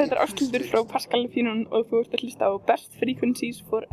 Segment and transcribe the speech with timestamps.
[0.00, 3.84] Þetta er Ástildur frá Pascal Fínon og þú ert að hlusta á Best Frequencies for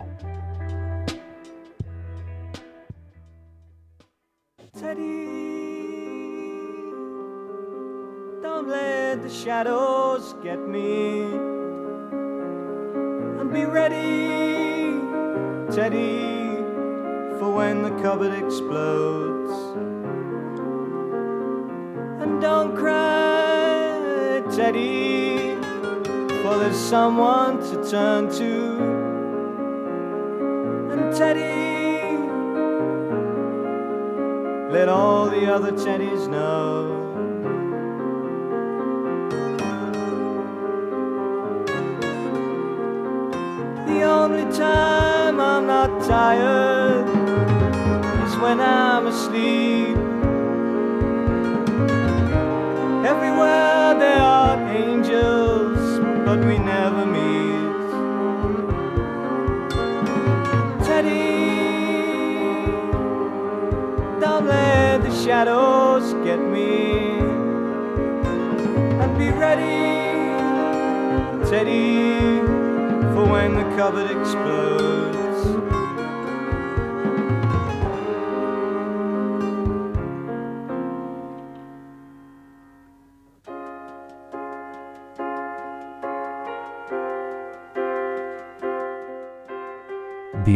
[4.72, 5.25] Teddy,
[8.39, 11.28] don't let the shadows get me.
[13.42, 14.96] And be ready,
[15.76, 16.64] Teddy,
[17.38, 19.52] for when the cupboard explodes.
[22.24, 25.16] And don't cry, Teddy,
[26.75, 28.53] someone to turn to.
[30.91, 32.17] And Teddy,
[34.72, 37.05] let all the other teddies know.
[43.88, 47.08] The only time I'm not tired
[48.27, 49.97] is when I'm asleep.
[53.05, 54.47] Everywhere there are
[56.27, 57.90] but we never meet.
[60.86, 61.16] Teddy,
[64.20, 67.20] don't let the shadows get me.
[69.02, 69.88] And be ready,
[71.50, 72.42] Teddy,
[73.14, 74.97] for when the cupboard explodes.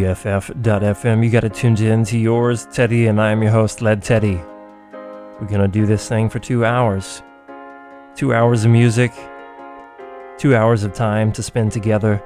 [0.02, 1.23] BFF.FM.
[1.23, 4.33] You got it tuned in to yours, Teddy, and I am your host, Led Teddy.
[4.33, 7.21] We're going to do this thing for two hours.
[8.16, 9.13] Two hours of music,
[10.39, 12.21] two hours of time to spend together,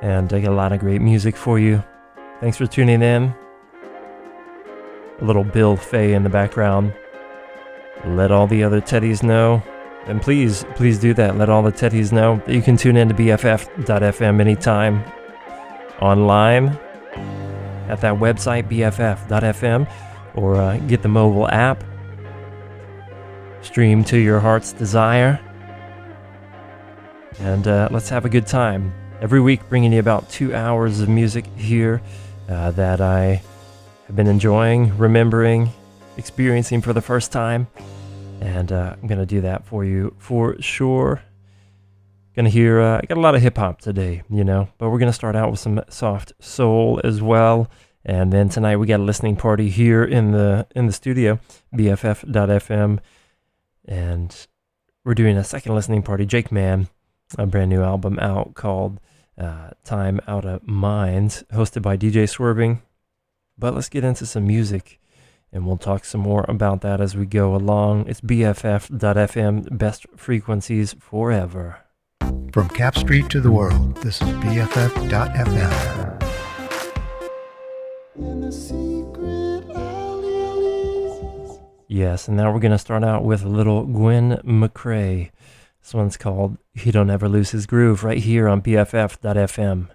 [0.00, 1.82] and I got a lot of great music for you.
[2.40, 3.34] Thanks for tuning in.
[5.20, 6.94] A little Bill Fay in the background.
[8.06, 9.60] Let all the other Teddies know.
[10.06, 11.36] And please, please do that.
[11.36, 15.02] Let all the Teddies know that you can tune in to BFF.FM anytime
[16.00, 16.78] online
[17.88, 19.90] at that website, bff.fm,
[20.34, 21.82] or uh, get the mobile app.
[23.62, 25.40] Stream to your heart's desire.
[27.40, 28.92] And uh, let's have a good time.
[29.20, 32.00] Every week, bringing you about two hours of music here
[32.48, 33.42] uh, that I
[34.06, 35.70] have been enjoying, remembering,
[36.16, 37.66] experiencing for the first time.
[38.40, 41.22] And uh, I'm going to do that for you for sure.
[42.38, 45.00] Gonna hear, uh, I got a lot of hip hop today, you know, but we're
[45.00, 47.68] gonna start out with some soft soul as well.
[48.04, 51.40] And then tonight we got a listening party here in the in the studio,
[51.74, 53.00] BFF.FM,
[53.86, 54.46] and
[55.04, 56.24] we're doing a second listening party.
[56.24, 56.86] Jake Man,
[57.36, 59.00] a brand new album out called
[59.36, 62.82] uh, "Time Out of Minds," hosted by DJ Swerving.
[63.58, 65.00] But let's get into some music,
[65.52, 68.06] and we'll talk some more about that as we go along.
[68.06, 71.78] It's BFF.FM, best frequencies forever.
[72.52, 75.68] From Capp Street to the world, this is BFF.FM.
[81.88, 85.30] Yes, and now we're going to start out with a little Gwen McCrae.
[85.82, 89.88] This one's called He Don't Ever Lose His Groove right here on BFF.FM.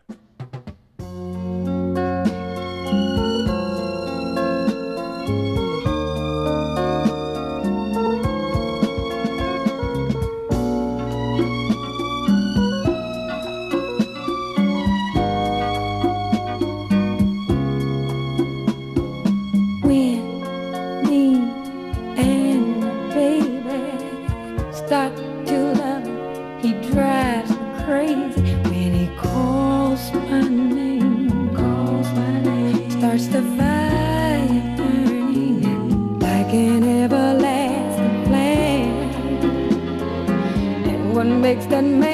[27.86, 31.54] crazy when he calls my name.
[31.56, 32.90] Calls my name.
[32.92, 38.98] Starts the fire burning like an everlasting flame.
[40.90, 42.13] And what makes that man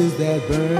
[0.00, 0.76] cities that burn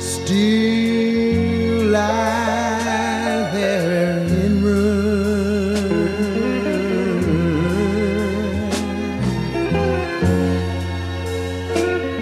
[0.00, 5.88] still lie there in ruin.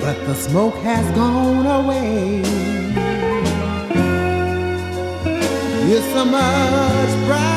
[0.01, 2.43] But the smoke has gone away.
[5.91, 7.48] It's a much brighter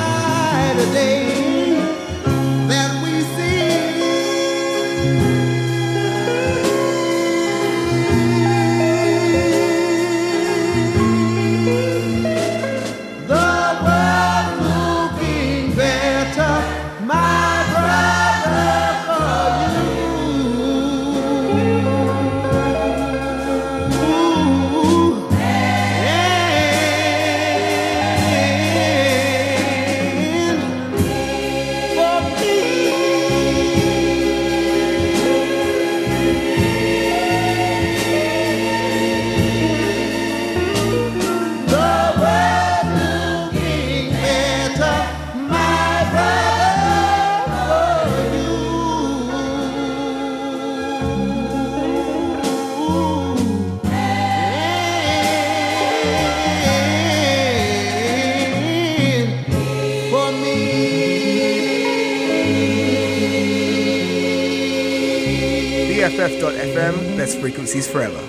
[66.72, 68.20] BFF.FM, best frequencies forever.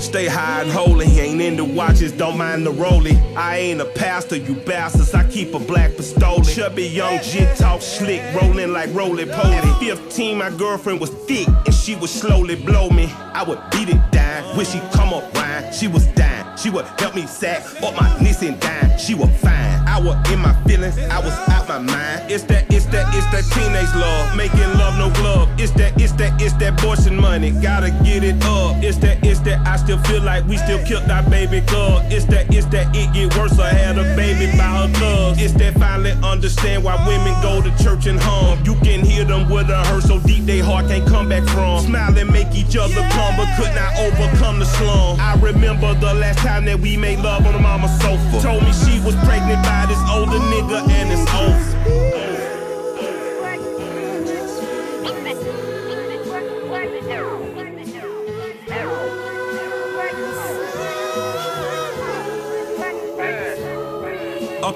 [0.00, 3.16] Stay high and holy, ain't into watches, don't mind the rolling.
[3.34, 6.42] I ain't a pastor, you bastards, I keep a black pistol.
[6.42, 9.86] Chubby young jit talk slick, rolling like roly poly.
[9.86, 13.06] 15, my girlfriend was thick, and she would slowly blow me.
[13.32, 16.31] I would beat it down, when she come up rhyme, she was dying.
[16.62, 19.82] She would help me sack up my knees and dime, she was fine.
[19.84, 22.30] I was in my feelings, I was out my mind.
[22.30, 25.48] It's that, it's that, it's that teenage love, making love no glove.
[25.58, 28.82] It's that, it's that, it's that abortion money, gotta get it up.
[28.82, 32.00] It's that, it's that, I still feel like we still killed our baby girl.
[32.10, 33.58] It's that, it's that, it get worse.
[33.58, 35.40] I had a baby by her thugs.
[35.40, 38.62] It's that finally understand why women go to church and hum.
[38.64, 41.84] You can hear them with a hurt so deep they heart can't come back from.
[41.86, 45.18] Smile and make each other come, but could not overcome the slum.
[45.20, 48.42] I remember the last time that we made love on the mama sofa.
[48.42, 51.71] Told me she was pregnant by this older nigga and it's over.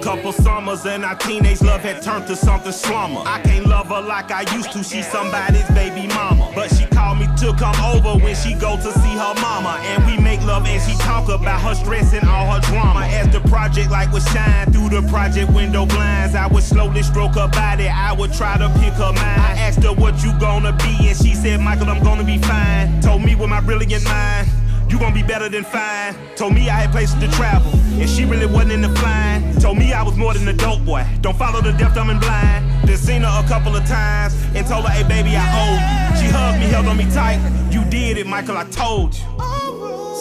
[0.06, 3.22] Couple summers and our teenage love had turned to something slumber.
[3.26, 6.52] I can't love her like I used to, she's somebody's baby mama.
[6.54, 9.80] But she called me to come over when she go to see her mama.
[9.82, 13.00] And we make love and she talk about her stress and all her drama.
[13.00, 17.34] As the project light would shine through the project window blinds, I would slowly stroke
[17.34, 19.40] her body, I would try to pick her mind.
[19.42, 23.00] I asked her what you gonna be and she said, Michael, I'm gonna be fine.
[23.00, 24.55] Told me with my brilliant mind.
[24.88, 26.14] You gon' be better than fine.
[26.36, 29.58] Told me I had places to travel, and she really wasn't in the flying.
[29.58, 31.04] Told me I was more than a dope boy.
[31.20, 32.64] Don't follow the deaf, dumb, and blind.
[32.86, 36.20] Then seen her a couple of times and told her, hey baby, I owe you.
[36.20, 37.40] She hugged me, held on me tight.
[37.70, 39.24] You did it, Michael, I told you.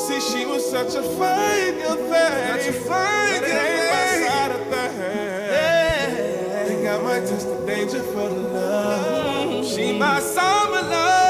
[0.07, 2.61] See, she was such a fine young thing.
[2.61, 4.27] Such a fine young thing.
[4.27, 4.91] Side of thing.
[6.67, 9.47] Think I might test the danger for the love.
[9.47, 9.75] Mm-hmm.
[9.75, 11.24] She my summer love.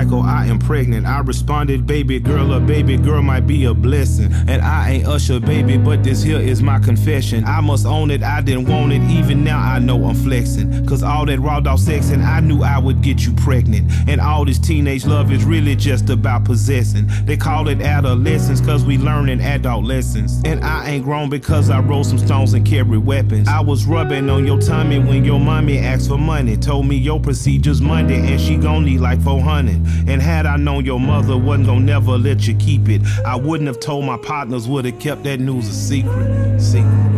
[0.00, 1.04] Michael, I am pregnant.
[1.04, 4.32] I responded, baby girl, a baby girl might be a blessing.
[4.46, 7.42] And I ain't Usher, baby, but this here is my confession.
[7.44, 9.02] I must own it, I didn't want it.
[9.10, 10.86] Even now I know I'm flexing.
[10.86, 13.90] Cause all that raw dog sex, and I knew I would get you pregnant.
[14.06, 17.10] And all this teenage love is really just about possessing.
[17.24, 20.40] They call it adolescence, cause we learning adult lessons.
[20.44, 23.48] And I ain't grown because I roll some stones and carry weapons.
[23.48, 26.56] I was rubbing on your tummy when your mommy asked for money.
[26.56, 29.74] Told me your procedures Monday and she gon' need like 400.
[30.06, 33.66] And had I known your mother wasn't gonna never let you keep it, I wouldn't
[33.66, 36.60] have told my partners, would've kept that news a secret.
[36.60, 37.09] Secret.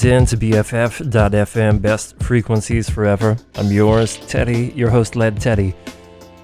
[0.00, 3.36] Tuned in to BFF.FM, best frequencies forever.
[3.56, 5.74] I'm yours, Teddy, your host, Led Teddy.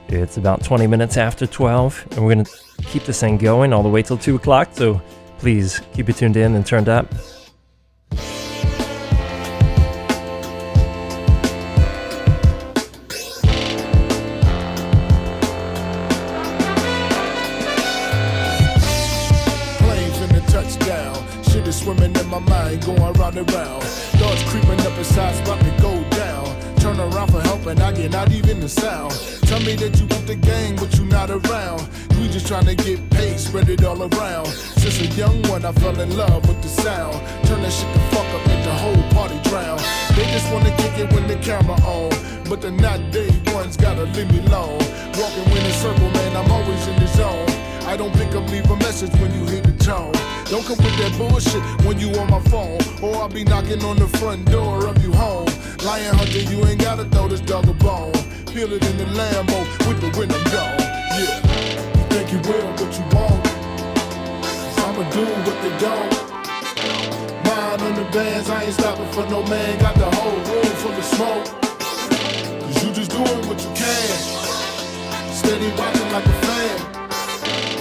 [0.09, 2.51] It's about 20 minutes after 12, and we're going to
[2.83, 5.01] keep this thing going all the way till 2 o'clock, so
[5.39, 7.07] please keep it tuned in and turned up.
[22.41, 23.83] My mind, going round and round.
[24.21, 26.45] Thoughts creeping up inside, about to go down.
[26.77, 29.13] Turn around for help and I get not even the sound.
[29.49, 31.89] Tell me that you want the gang, but you not around.
[32.19, 34.47] We just trying to get paid, spread it all around.
[34.47, 37.15] Since a young one, I fell in love with the sound.
[37.47, 39.79] Turn that shit the fuck up, make the whole party drown.
[40.15, 42.11] They just wanna kick it when the camera on.
[42.49, 44.79] But the not day ones gotta leave me alone.
[45.19, 47.46] Walking in a circle, man, I'm always in the zone.
[47.87, 50.11] I don't pick up, leave a message when you hear the tone.
[50.51, 52.83] Don't come with that bullshit when you on my phone.
[53.01, 55.47] Or I'll be knocking on the front door of you home.
[55.87, 58.13] Lion hunter, you ain't gotta throw this dog a bone.
[58.51, 60.75] Feel it in the Lambo with the window down.
[61.15, 61.39] Yeah.
[61.95, 63.47] You think you will, but you won't.
[64.83, 66.11] I'ma do what they don't.
[67.47, 69.79] Mind on the bands, I ain't stopping for no man.
[69.79, 71.47] Got the whole room full of smoke.
[72.67, 75.33] Cause you just doing what you can.
[75.33, 76.96] Steady watching like a fan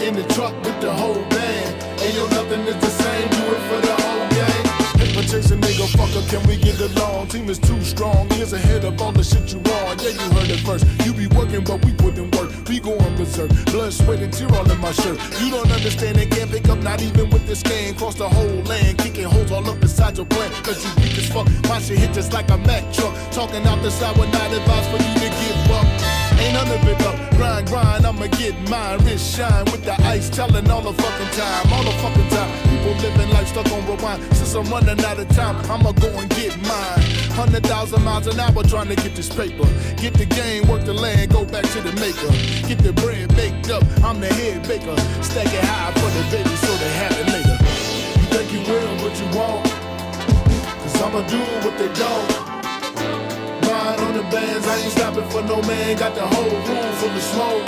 [0.05, 2.01] in the truck with the whole band.
[2.01, 4.63] Ain't yo, nothing is the same, do it for the whole gang.
[4.99, 7.27] Paper chasing nigga, fucker, can we get along?
[7.27, 9.97] Team is too strong, years ahead of all the shit you on.
[9.97, 10.85] Yeah, you heard it first.
[11.05, 12.51] You be working, but we put in work.
[12.69, 13.49] We going berserk.
[13.71, 15.17] Blood, sweat, and tear all in my shirt.
[15.41, 17.95] You don't understand, and can't pick up, not even with this game.
[17.95, 20.51] Cross the whole land, kicking holes all up inside your plan.
[20.63, 21.47] Cause you weak as fuck.
[21.67, 23.13] My shit hit just like a Mack truck.
[23.31, 25.94] Talking out the side would not advise for you to give up.
[26.53, 27.15] None of it up.
[27.37, 28.99] Grind, grind, I'ma get mine.
[29.05, 31.73] Wrist shine with the ice, telling all the fucking time.
[31.73, 32.51] All the fucking time.
[32.69, 34.23] People living life stuck on rewind.
[34.35, 37.15] Since I'm running out of time, I'ma go and get mine.
[37.35, 39.67] Hundred thousand miles an hour trying to get this paper.
[39.97, 42.31] Get the game, work the land, go back to the maker.
[42.67, 44.95] Get the bread baked up, I'm the head baker.
[45.21, 47.57] Stack it high for the baby so they have it later.
[48.19, 49.65] You think you will, but you won't.
[50.79, 52.44] Cause I'ma do what they don't.
[53.65, 55.97] Mind on the bands, I ain't stopping for no man.
[55.97, 57.65] Got the whole room full of smoke.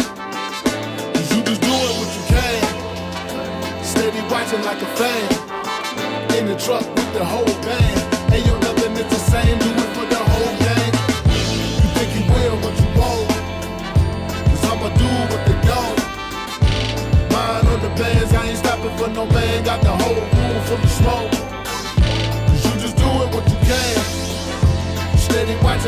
[1.14, 3.84] Cause you just doing what you can.
[3.84, 6.38] Steady watching like a fan.
[6.38, 7.97] In the truck with the whole band.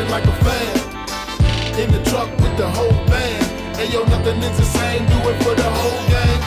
[0.00, 1.78] Watching like a fan.
[1.78, 3.92] In the truck with the whole band.
[3.92, 6.40] Yo, nothing is the same, do it for the whole gang.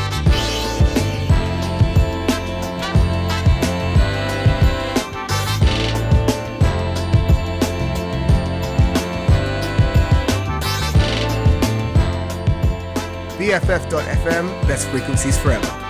[13.38, 15.83] BFF.FM, best frequencies forever.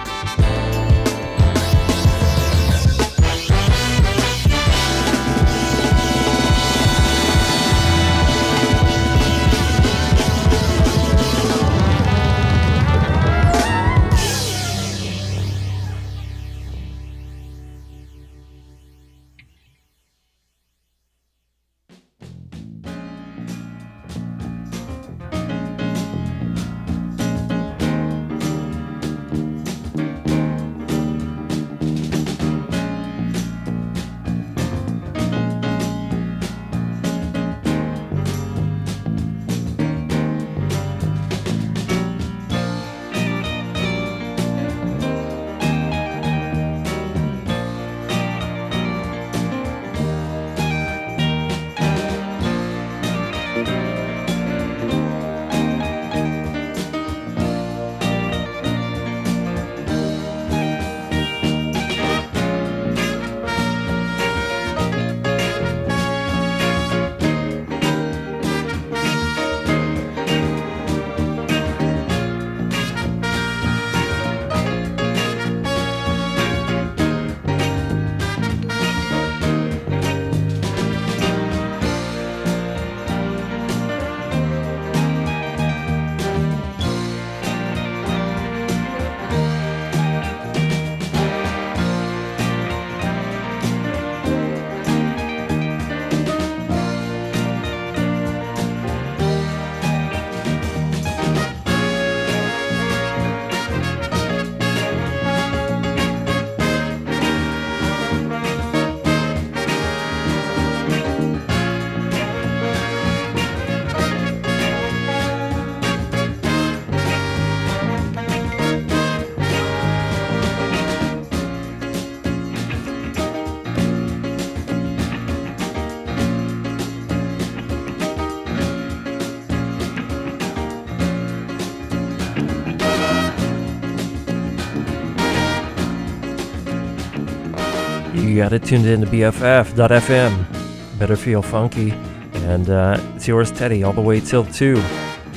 [138.44, 141.00] Got it tuned in to BFF.FM.
[141.00, 141.92] Better feel funky.
[142.34, 144.84] And uh, it's yours, Teddy, all the way till 2.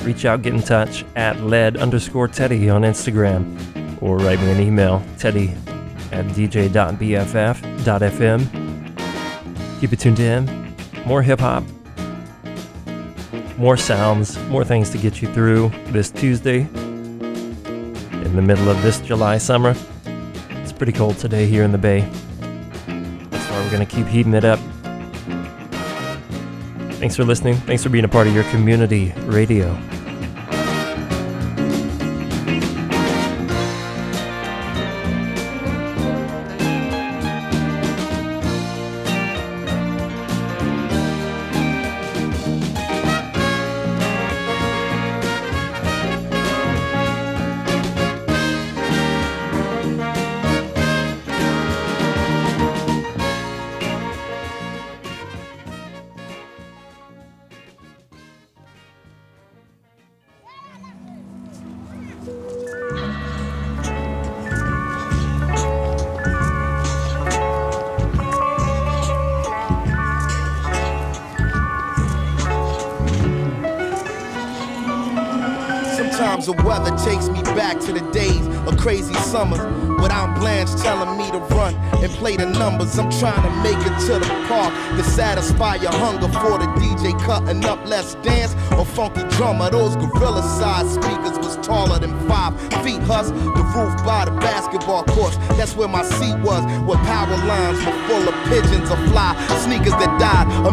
[0.01, 4.01] Reach out, get in touch at lead underscore Teddy on Instagram.
[4.01, 5.53] Or write me an email, teddy
[6.11, 6.69] at dj.bff.fm.
[9.79, 10.75] Keep it tuned in.
[11.05, 11.63] More hip hop,
[13.57, 18.99] more sounds, more things to get you through this Tuesday in the middle of this
[18.99, 19.73] July summer.
[20.49, 22.05] It's pretty cold today here in the Bay.
[23.67, 24.59] We're going to keep heating it up.
[26.99, 27.55] Thanks for listening.
[27.55, 29.77] Thanks for being a part of your community radio.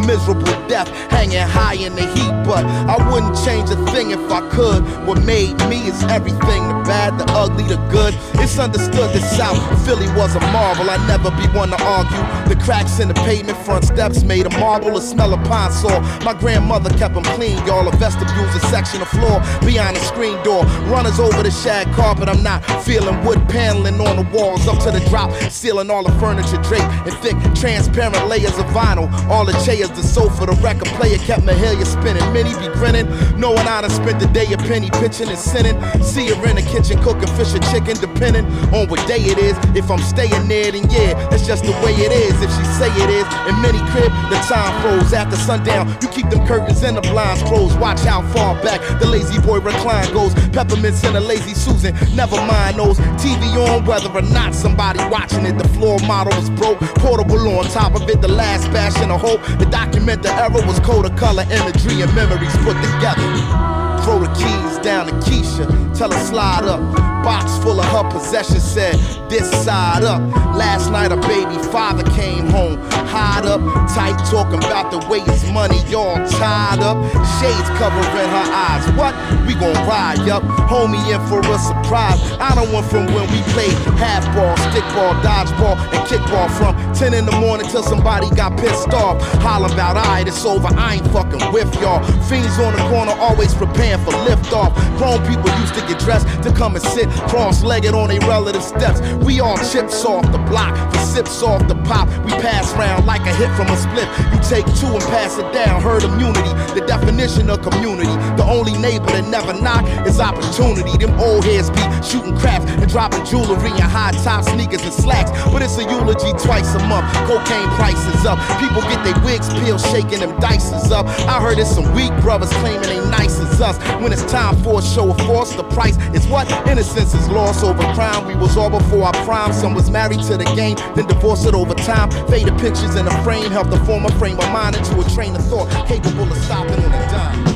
[0.06, 2.32] Miserable death, hanging high in the heat.
[2.44, 4.82] But I wouldn't change a thing if I could.
[5.06, 8.14] What made me is everything the bad, the ugly, the good.
[8.40, 10.88] It's understood that South Philly was a marvel.
[10.88, 12.22] I'd never be one to argue.
[12.48, 14.94] The cracks in the pavement, front steps made of marble.
[14.94, 16.00] The smell Pine-Sol.
[16.24, 17.88] My grandmother kept them clean, y'all.
[17.88, 20.64] The vestibule's a section of floor beyond the screen door.
[20.90, 22.28] Runners over the shag carpet.
[22.28, 26.12] I'm not feeling wood paneling on the walls up to the drop, ceiling all the
[26.18, 29.12] furniture draped in thick, transparent layers of vinyl.
[29.28, 32.24] All the chairs, the sofa, the record player kept Mahalia spinning.
[32.32, 35.76] Many be grinning, knowing I done spent the day a penny pitching and sinning.
[36.02, 39.56] See her in the kitchen cooking fish or chicken, depending on what day it is.
[39.76, 42.34] If I'm staying there, then yeah, that's just the way it is.
[42.42, 45.88] If she say it is, in many crib, the time froze after sundown.
[46.02, 47.78] You keep them curtains and the blinds closed.
[47.78, 50.34] Watch how far back the La-Z-Boy recline goes.
[50.52, 52.98] Peppermints and a lazy Susan, never mind those.
[53.18, 55.58] TV on, whether or not somebody watching it.
[55.58, 58.20] The floor model was broke, portable on top of it.
[58.20, 59.42] The last bastion of hope.
[59.58, 63.83] The document the era was code of color, imagery, and memories put together.
[64.04, 66.80] Throw the keys down to Keisha, tell her slide up.
[67.24, 68.96] Box full of her possessions said,
[69.30, 70.20] this side up.
[70.54, 72.76] Last night a baby father came home,
[73.08, 77.00] hide up, tight talking about the way his money all tied up.
[77.40, 78.84] Shades covering her eyes.
[78.92, 79.14] What?
[79.48, 80.42] We gon' ride up.
[80.68, 82.20] Homie in for a surprise.
[82.38, 86.76] I don't want from when we played half ball, stick ball, dodgeball, and kickball from
[86.94, 89.16] 10 in the morning till somebody got pissed off.
[89.40, 90.68] Hollering about, alright, it's over.
[90.76, 92.04] I ain't fucking with y'all.
[92.28, 94.74] Fiends on the corner always preparing for liftoff.
[94.98, 99.00] Grown people used to get dressed to come and sit cross-legged on their relative steps.
[99.24, 102.08] We all chips off the block, the sips off the pop.
[102.24, 104.08] We pass round like a hit from a split.
[104.32, 105.82] You take two and pass it down.
[105.82, 108.14] Herd immunity, the definition of community.
[108.36, 110.96] The only neighbor that never knock is opportunity.
[110.98, 115.30] Them old heads be shooting craps and dropping jewelry and high top sneakers and slacks.
[115.52, 117.06] But it's a eulogy twice a month.
[117.26, 118.38] Cocaine prices up.
[118.60, 121.06] People get their wigs peeled, shaking them dices up.
[121.28, 123.76] I heard it's some weak brothers claiming they nice as us.
[124.02, 126.50] When it's time for a show of force, the price is what?
[126.68, 128.26] Innocence is lost over crime.
[128.26, 129.52] We was all before our prime.
[129.52, 132.10] Some was married to the game, then divorced it over time.
[132.28, 135.34] Faded pictures in a frame help to form a frame of mind into a train
[135.34, 137.54] of thought capable of stopping on a dime.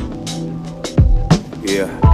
[1.62, 2.08] Yeah.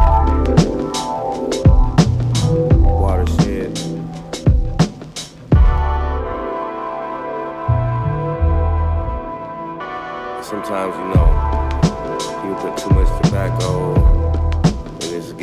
[10.44, 11.53] Sometimes, you know,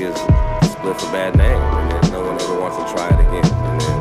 [0.02, 0.20] gives
[0.72, 3.46] split a bad name, and then no one ever wants to try it again.
[3.46, 4.00] And then,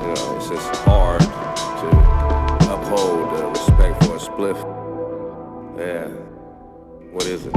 [0.00, 1.88] you know, it's just hard to
[2.72, 4.58] uphold the respect for a spliff.
[5.76, 6.25] Yeah.
[7.16, 7.52] What is it?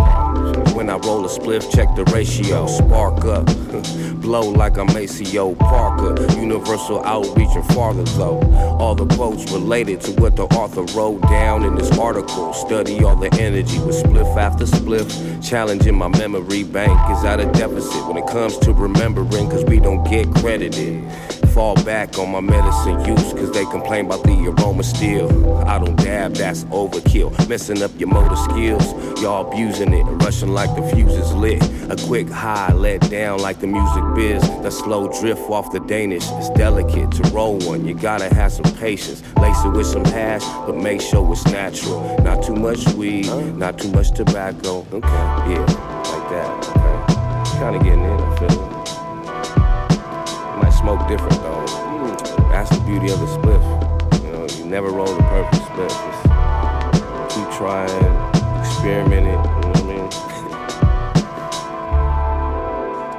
[0.74, 2.66] When I roll a spliff, check the ratio.
[2.68, 3.46] Spark up,
[4.22, 6.16] blow like I'm Maceo Parker.
[6.40, 8.40] Universal outreach and farther though.
[8.80, 12.54] All the quotes related to what the author wrote down in this article.
[12.54, 15.12] Study all the energy with spliff after spliff.
[15.46, 19.82] Challenging my memory bank is at a deficit when it comes to remembering, cause we
[19.82, 21.04] don't get credited.
[21.54, 25.58] Fall back on my medicine use, cause they complain about the aroma still.
[25.68, 27.32] I don't dab, that's overkill.
[27.50, 30.04] Messing up your motor skills, y'all abusing it.
[30.24, 31.62] Rushing like the fuse is lit.
[31.90, 34.42] A quick high let down like the music biz.
[34.62, 36.24] The slow drift off the Danish.
[36.34, 39.22] It's delicate to roll one, you gotta have some patience.
[39.38, 42.18] Lace it with some hash, but make sure it's natural.
[42.24, 44.86] Not too much weed, not too much tobacco.
[44.94, 45.08] Okay,
[45.52, 45.66] yeah,
[46.14, 46.70] like that.
[46.70, 47.60] Okay.
[47.60, 48.69] Kinda getting in, I feel
[50.80, 51.66] smoke different though.
[52.50, 54.24] That's the beauty of the spliff.
[54.24, 55.90] You know, you never roll the perfect spliff.
[55.90, 58.06] Just keep trying,
[58.60, 59.34] experimenting.
[59.34, 60.08] You know what I mean?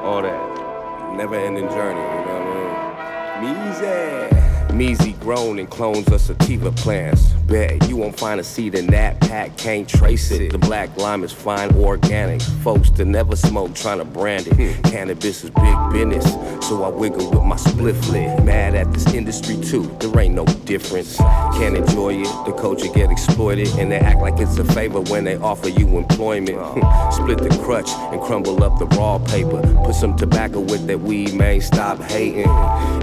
[0.04, 1.16] All that.
[1.16, 2.00] Never ending journey.
[2.00, 3.54] You know what I mean?
[3.56, 4.39] Measy.
[4.80, 7.34] Measy grown and clones of sativa plants.
[7.46, 10.52] Bet you won't find a seed in that pack, can't trace it.
[10.52, 12.40] The black lime is fine organic.
[12.64, 14.54] Folks that never smoke trying to brand it.
[14.54, 14.82] Hmm.
[14.88, 16.24] Cannabis is big business,
[16.66, 18.42] so I wiggle with my spliff lid.
[18.42, 21.18] Mad at this industry too, there ain't no difference.
[21.18, 25.24] Can't enjoy it, the culture get exploited, and they act like it's a favor when
[25.24, 26.56] they offer you employment.
[26.58, 27.12] Hmm.
[27.12, 29.60] Split the crutch and crumble up the raw paper.
[29.84, 32.48] Put some tobacco with that weed, man, stop hating.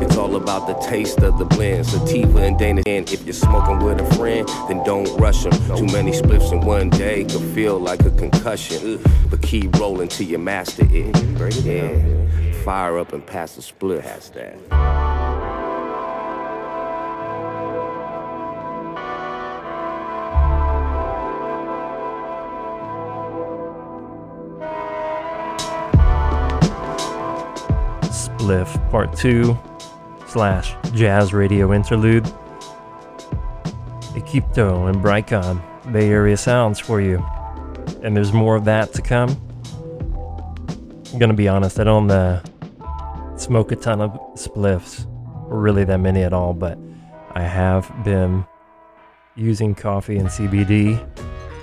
[0.02, 1.67] It's all about the taste of the blend.
[1.84, 2.82] Sativa and Dana.
[2.86, 5.52] And if you're smoking with a friend, then don't rush them.
[5.78, 9.02] Too many spliffs in one day could feel like a concussion.
[9.30, 11.14] But keep rolling till you master it.
[11.38, 12.54] Break it down.
[12.64, 14.04] Fire up and pass the split.
[14.04, 14.58] Pass that.
[28.12, 29.58] Spliff Part 2
[30.38, 32.24] slash Jazz Radio Interlude.
[34.14, 35.60] Equipto and Brycon,
[35.92, 37.26] Bay Area sounds for you.
[38.04, 39.32] And there's more of that to come.
[41.12, 42.44] I'm gonna be honest, I don't uh,
[43.36, 45.08] smoke a ton of spliffs.
[45.50, 46.78] or really that many at all, but
[47.32, 48.46] I have been
[49.36, 51.04] using coffee and CBD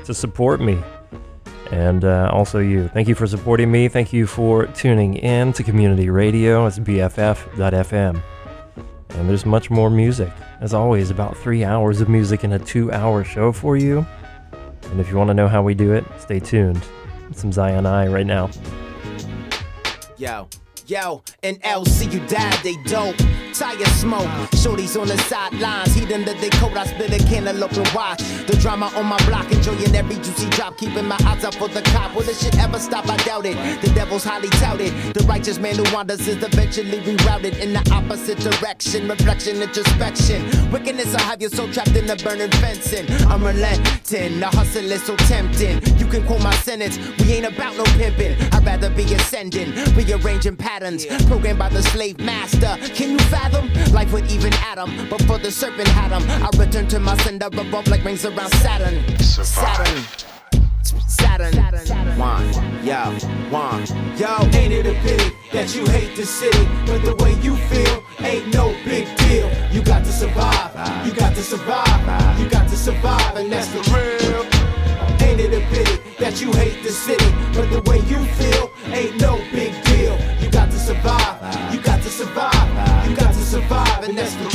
[0.04, 0.82] to support me
[1.70, 2.88] and uh, also you.
[2.88, 3.86] Thank you for supporting me.
[3.86, 6.66] Thank you for tuning in to community radio.
[6.66, 8.33] It's BFF.FM.
[9.14, 10.30] And there's much more music.
[10.60, 14.06] As always, about three hours of music in a two hour show for you.
[14.90, 16.82] And if you want to know how we do it, stay tuned.
[17.32, 18.50] Some Zion I right now.
[20.16, 20.48] Yo.
[20.86, 23.16] Yo, in LC, you died, they dope.
[23.54, 26.76] Tire smoke, shorties on the sidelines, heat the coat.
[26.76, 30.76] I split a cantaloupe and watch the drama on my block, enjoying every juicy drop,
[30.76, 32.14] keeping my eyes up for the cop.
[32.14, 33.08] Will this shit ever stop?
[33.08, 33.56] I doubt it.
[33.80, 34.92] The devil's highly touted.
[35.14, 39.08] The righteous man who wanders is eventually rerouted in the opposite direction.
[39.08, 40.70] Reflection, introspection.
[40.70, 43.06] Wickedness will have your soul trapped in the burning fencing.
[43.28, 45.80] I'm relenting, the hustle is so tempting.
[45.96, 48.36] You can quote my sentence, we ain't about no pimping.
[48.52, 50.73] I'd rather be ascending, rearranging patterns,
[51.28, 52.76] programmed by the slave master.
[52.94, 54.90] Can you fathom life with even Adam?
[55.08, 58.50] But for the serpent had him, I return to my sender, revolve like rings around
[58.54, 59.02] Saturn.
[59.18, 60.04] Saturn.
[61.06, 62.18] Saturn.
[62.18, 62.52] One,
[62.84, 63.12] yo,
[63.50, 64.36] one, yo.
[64.58, 68.52] Ain't it a pity that you hate the city, but the way you feel ain't
[68.52, 69.48] no big deal.
[69.72, 73.80] You got to survive, you got to survive, you got to survive, and that's the
[73.94, 74.44] real.
[75.26, 79.20] Ain't it a pity that you hate the city, but the way you feel ain't
[79.20, 79.83] no big deal.
[82.14, 84.53] Survive, you got to survive, and that's the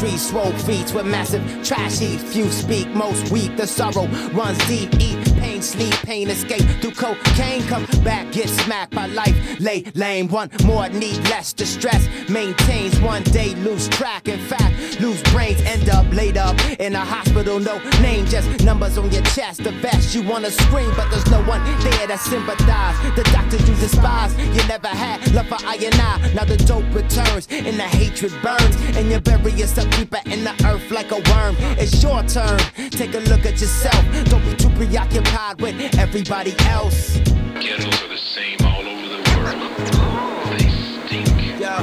[0.00, 2.22] streets, swole feet with massive trash heaps.
[2.32, 3.54] Few speak, most weep.
[3.56, 4.88] The sorrow runs deep.
[4.98, 7.62] Eat pain, sleep, pain, escape through cocaine.
[7.64, 9.36] Come back, get smacked by life.
[9.60, 10.28] Lay lame.
[10.28, 12.08] One more, need less distress.
[12.30, 14.28] Maintains one day, lose track.
[14.28, 17.60] In fact, lose brains, end up laid up in a hospital.
[17.60, 19.64] No name, just numbers on your chest.
[19.64, 22.96] The best you wanna scream, but there's no one there to sympathize.
[23.16, 26.32] The doctor you despise, you never had love for I and I.
[26.34, 30.54] Now the dope returns and the hatred burns, and you bury yourself deeper in the
[30.66, 31.56] earth like a worm.
[31.78, 32.58] It's your turn.
[32.90, 34.02] Take a look at yourself.
[34.26, 37.18] Don't be too preoccupied with everybody else.
[37.60, 40.58] Ghettos are the same all over the world.
[40.58, 41.28] They stink.
[41.60, 41.74] Yo,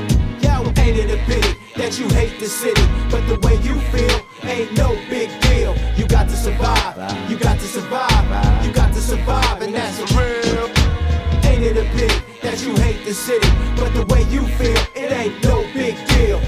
[0.42, 4.20] yo, ain't it a pity that you hate the city, but the way you feel
[4.44, 5.76] ain't no big deal.
[5.96, 6.98] You got to survive,
[7.30, 10.68] you got to survive, you got to survive, and that's real.
[11.46, 15.12] Ain't it a pity that you hate the city, but the way you feel, it
[15.12, 16.40] ain't no big deal.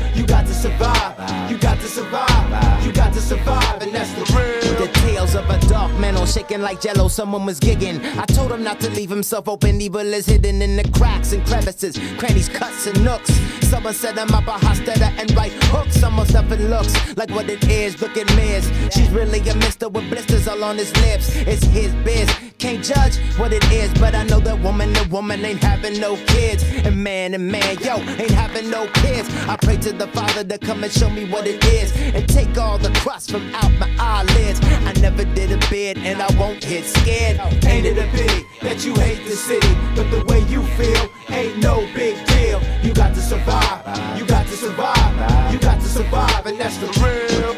[0.59, 4.75] Survive, you got to survive, you got to survive, and that's the real.
[4.75, 7.97] The tales of a dark man all shaking like jello, someone was gigging.
[8.17, 11.45] I told him not to leave himself open, evil is hidden in the cracks and
[11.45, 13.31] crevices, crannies, cuts, and nooks.
[13.69, 15.95] Someone set him up a hostetta and right hooks.
[15.95, 18.01] Some stuff it looks like what it is.
[18.01, 18.65] Look at Miz.
[18.91, 21.35] She's really a mister with blisters all on his lips.
[21.35, 22.27] It's his biz.
[22.57, 26.17] Can't judge what it is, but I know that woman and woman ain't having no
[26.25, 26.63] kids.
[26.83, 29.29] And man and man, yo, ain't having no kids.
[29.47, 31.95] I pray to the Father to come and show me what it is.
[32.15, 34.59] And take all the crust from out my eyelids.
[34.63, 37.39] I never did a bid and I won't get scared.
[37.65, 41.57] Ain't it a pity that you hate the city, but the way you feel ain't
[41.57, 42.59] no big deal.
[42.83, 43.79] You got to survive,
[44.17, 47.53] you got to survive, you got to survive, and that's the real.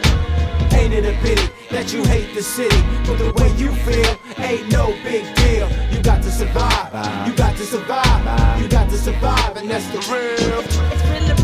[0.78, 4.72] Ain't it a pity that you hate the city, but the way you feel ain't
[4.72, 5.68] no big deal.
[5.92, 6.90] You got to survive,
[7.28, 11.41] you got to survive, you got to survive, and that's the real.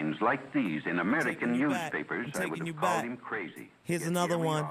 [0.00, 3.70] Read headlines like these in American newspapers, I would have called him crazy.
[3.84, 4.64] Here's another one.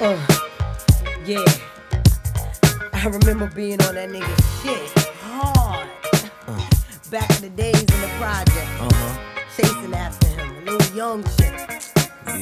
[0.00, 0.26] Uh,
[1.24, 1.44] yeah.
[2.92, 5.88] I remember being on that nigga shit hard.
[7.10, 8.68] Back in the days in the project.
[8.80, 9.18] Uh-huh.
[9.56, 11.54] Chasing after him, a little young shit.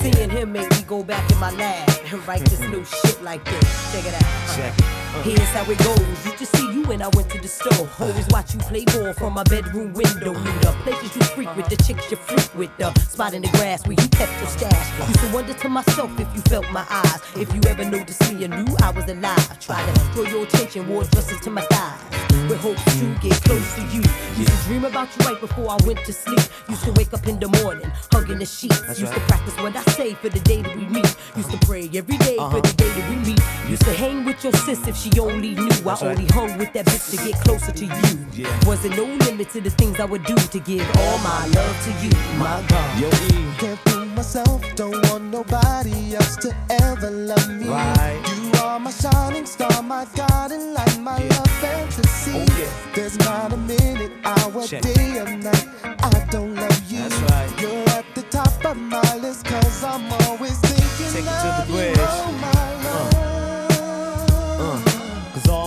[0.00, 3.44] Seeing him make me go back in my lab and write this new shit like
[3.44, 3.92] this.
[3.92, 4.24] Check it out.
[4.24, 6.26] Uh, Check Here's how it goes.
[6.26, 7.88] Used to see you when I went to the store.
[7.98, 10.32] Always watch you play ball from my bedroom window.
[10.32, 13.84] Knew the places you frequent, the chicks you freak with, the spot in the grass
[13.86, 15.08] where you kept your stash.
[15.08, 17.20] Used to wonder to myself if you felt my eyes.
[17.36, 19.58] If you ever noticed me and knew I was alive.
[19.60, 22.00] Try to draw your attention, wore dresses to my thighs.
[22.48, 24.02] With hopes to get close to you.
[24.38, 26.38] Used to dream about you right before I went to sleep.
[26.68, 28.80] Used to wake up in the morning, hugging the sheets.
[28.82, 29.20] That's Used right.
[29.20, 31.16] to practice what I say for the day that we meet.
[31.36, 32.50] Used to pray every day Uh-huh.
[32.50, 33.40] for the day that we meet.
[33.68, 35.68] Used to hang with your sis if she only knew.
[35.68, 36.02] I right.
[36.02, 38.26] only hung with that bitch to get closer to you.
[38.32, 38.66] Yeah.
[38.66, 41.90] Wasn't no limit to the things I would do to give all my love to
[42.04, 43.00] you, my God.
[43.00, 43.46] Yo, E.
[43.58, 47.68] Can't fool myself, don't want nobody else to ever love me.
[47.68, 48.20] Right.
[48.36, 52.32] You are my shining star, my guiding light, my love fantasy.
[52.34, 52.94] Oh, yeah.
[52.94, 54.82] There's not a minute, hour, Check.
[54.82, 55.66] day, or night.
[55.84, 56.98] I don't love you.
[56.98, 57.60] That's right.
[57.60, 61.66] You're at the top of my list, cause I'm always thinking Take it to of
[61.66, 61.78] the you.
[61.78, 61.96] bridge.
[62.00, 63.15] Oh, uh.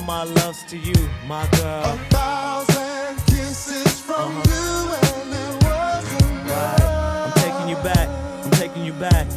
[0.10, 0.96] My love's to you,
[1.28, 1.84] my girl.
[1.86, 4.54] A thousand kisses from Uh-huh.
[4.54, 4.72] you,
[5.06, 6.52] and it wasn't.
[6.52, 8.08] I'm taking you back.
[8.44, 9.28] I'm taking you back.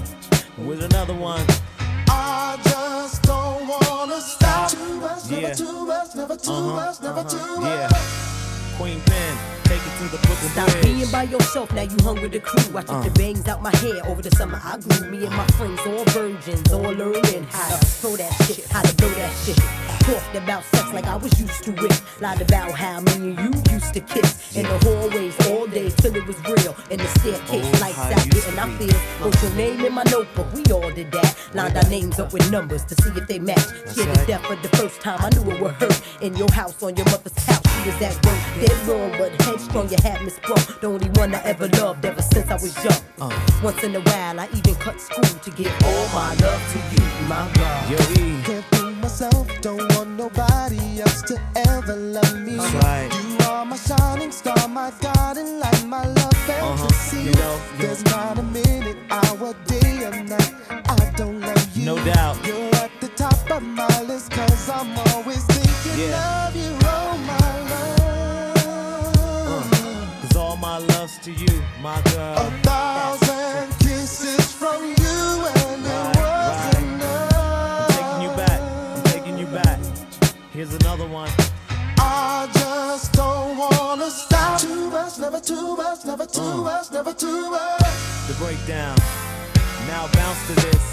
[0.56, 1.44] With another one.
[2.08, 4.70] I just don't wanna stop.
[4.70, 5.40] Too much, Yeah.
[5.40, 7.28] never too much, never too Uh-huh, much, never uh-huh.
[7.36, 7.90] too much.
[7.92, 8.78] Yeah.
[8.78, 9.32] Queen Pen,
[9.64, 10.20] take it to the
[10.50, 12.76] Stop being by yourself, now you hung with the crew.
[12.76, 13.02] I took Uh.
[13.02, 14.60] the bangs out my hair over the summer.
[14.62, 18.66] I grew me and my friends, all virgins, all learning how to throw that shit,
[18.70, 19.56] how to blow that shit.
[20.02, 22.02] Talked about sex like I was used to it.
[22.20, 26.14] Lied about how me and you used to kiss in the hallways all day till
[26.16, 26.74] it was real.
[26.90, 28.90] In the staircase, Oh, lights out, getting to our be.
[29.22, 31.36] Wrote your name in my notebook, we all did that.
[31.54, 33.62] Lined our names up with numbers to see if they match.
[33.86, 34.26] Scared to right.
[34.26, 36.00] death for the first time, I knew it would hurt.
[36.20, 39.88] In your house, on your mother's couch, she was at work, dead wrong, but headstrong,
[39.88, 40.64] you had me sprung.
[40.80, 43.02] The only one I ever loved ever since I was young.
[43.20, 43.30] Uh.
[43.62, 47.04] Once in a while, I even cut school to give all my love to you,
[47.28, 47.90] my God.
[47.90, 48.42] Yo, E.
[48.42, 52.56] Can't fool myself, don't want nobody else to ever love me.
[52.56, 53.10] That's right.
[53.28, 57.22] You are my shining star, my guiding light, my love fantasy.
[57.24, 60.54] You know, you- There's not a minute, hour, day, or night.
[60.88, 61.84] I don't love you.
[61.86, 62.36] No doubt.
[62.46, 66.48] You're at the top of my list, cause I'm always thinking Yeah.
[66.48, 66.70] of you,
[70.72, 72.38] my love's to you, my girl.
[72.38, 75.18] A thousand kisses from you,
[75.56, 78.60] and it was I'm taking you back.
[78.96, 79.78] I'm taking you back.
[80.54, 81.28] Here's another one.
[81.98, 84.62] I just don't wanna stop.
[84.62, 86.68] Too much, never too much, never too Uh.
[86.70, 87.92] much, never too much.
[88.28, 88.96] The breakdown.
[89.88, 90.84] Now bounce to this.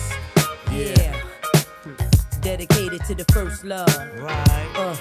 [0.73, 1.13] Yeah.
[2.41, 3.87] Dedicated to the first love.
[4.19, 4.69] Right.
[4.75, 4.95] Uh,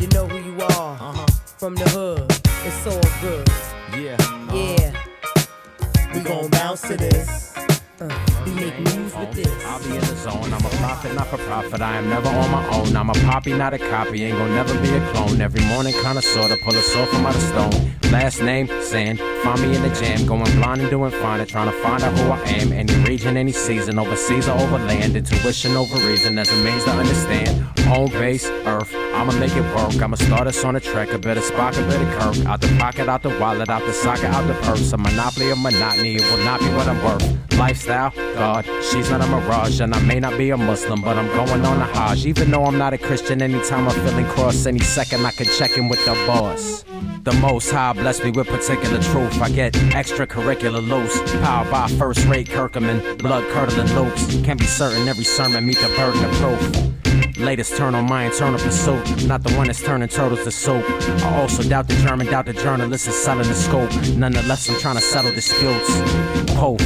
[0.00, 0.94] you know who you are.
[1.00, 1.26] Uh-huh.
[1.58, 2.24] From the hood.
[2.64, 3.48] It's all good.
[3.96, 4.16] Yeah.
[4.20, 4.56] uh-huh.
[4.56, 6.14] Yeah.
[6.14, 7.67] We gon' bounce to this.
[8.00, 8.06] Uh,
[8.54, 9.64] make moves with this.
[9.64, 10.52] I'll be in the zone.
[10.52, 11.80] I'm a prophet, not for profit.
[11.80, 12.96] I am never on my own.
[12.96, 14.22] I'm a poppy, not a copy.
[14.22, 15.40] Ain't gonna never be a clone.
[15.40, 17.92] Every morning, kinda sorta pull a sword from out of stone.
[18.12, 19.18] Last name, Sand.
[19.42, 21.40] Find me in the jam, going blind and doing fine.
[21.40, 22.72] And trying to find out who I am.
[22.72, 25.16] Any region, any season, overseas or over land.
[25.16, 27.62] Intuition over reason, That's a means to understand.
[27.88, 28.94] Home base, earth.
[29.12, 30.00] I'ma make it work.
[30.00, 31.08] I'ma start us on a trek.
[31.10, 32.46] A of spark, a bit of kirk.
[32.46, 34.92] Out the pocket, out the wallet, out the socket, out the purse.
[34.92, 36.14] A monopoly of monotony.
[36.14, 37.48] It will not be what I'm worth.
[37.58, 39.80] Lifestyle, God, she's not a mirage.
[39.80, 42.26] And I may not be a Muslim, but I'm going on a Hajj.
[42.26, 45.76] Even though I'm not a Christian, anytime I'm feeling cross, any second I can check
[45.76, 46.84] in with the boss.
[47.22, 49.40] The most high bless me with particular truth.
[49.40, 51.18] I get extracurricular loose.
[51.42, 54.26] Powered by first rate Kirkman, blood curdling loops.
[54.44, 56.98] Can't be certain every sermon meet the burden of proof.
[57.38, 60.84] Latest turn on my internal pursuit, not the one that's turning turtles to soup.
[61.22, 63.92] I also doubt the German, doubt the journalist is selling the scope.
[64.16, 65.88] Nonetheless, I'm trying to settle disputes.
[66.54, 66.80] Pope,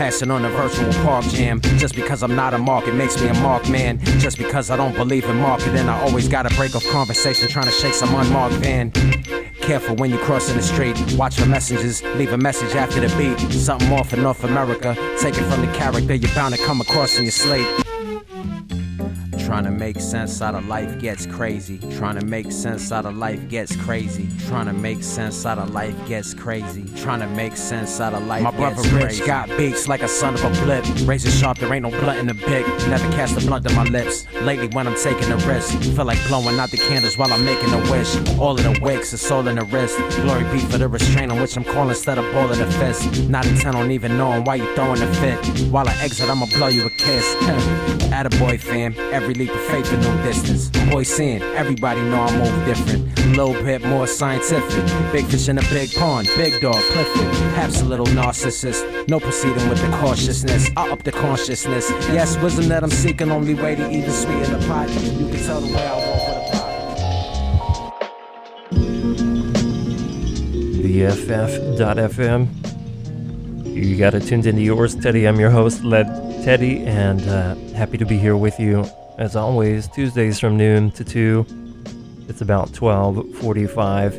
[0.00, 1.60] passing on a virtual park jam.
[1.76, 3.98] Just because I'm not a mark, it makes me a mark man.
[4.18, 7.66] Just because I don't believe in marketing, I always got a break of conversation trying
[7.66, 8.92] to shake some unmarked van.
[9.60, 10.96] Careful when you're crossing the street.
[11.18, 12.02] Watch for messages.
[12.16, 13.52] Leave a message after the beat.
[13.52, 14.96] Something more for North America.
[15.20, 17.66] Take it from the character you're bound to come across in your slate.
[19.50, 21.80] Trying to make sense out of life gets crazy.
[21.98, 24.28] Trying to make sense out of life gets crazy.
[24.46, 26.84] Trying to make sense out of life gets crazy.
[27.02, 29.26] Trying to make sense out of life My brother Rich crazy.
[29.26, 30.84] got beats like a son of a blip.
[31.04, 32.64] Razor sharp, there ain't no blunt in the big.
[32.88, 34.24] Never cast a blunt to my lips.
[34.42, 37.72] Lately, when I'm taking a risk, feel like blowing out the candles while I'm making
[37.72, 38.14] a wish.
[38.38, 39.98] All of the wicks is all in the wrist.
[40.22, 43.28] Glory be for the restraint on which I'm calling instead of balling a fist.
[43.28, 45.44] Not a intent on even knowing why you throwing a fit.
[45.72, 47.34] While I exit, I'ma blow you a kiss.
[48.10, 50.68] Attaboy fam, every leap of faith in no distance.
[50.90, 53.18] Boy sin, everybody know I move different.
[53.20, 54.84] A little bit more scientific.
[55.12, 57.32] Big fish in a big pond, big dog, Clifford.
[57.54, 59.08] Perhaps a little narcissist.
[59.08, 60.68] No proceeding with the cautiousness.
[60.76, 61.88] I up the consciousness.
[62.12, 64.90] Yes, wisdom that I'm seeking, only way to even sweeten the pot.
[64.90, 66.60] You can tell the way I walk with a
[70.86, 72.48] BFF.FM.
[73.64, 75.26] You got it tuned into yours, Teddy.
[75.26, 76.08] I'm your host, Led
[76.44, 78.84] Teddy, and uh, happy to be here with you
[79.20, 79.86] as always.
[79.88, 81.46] Tuesdays from noon to two.
[82.28, 84.14] It's about 12:45,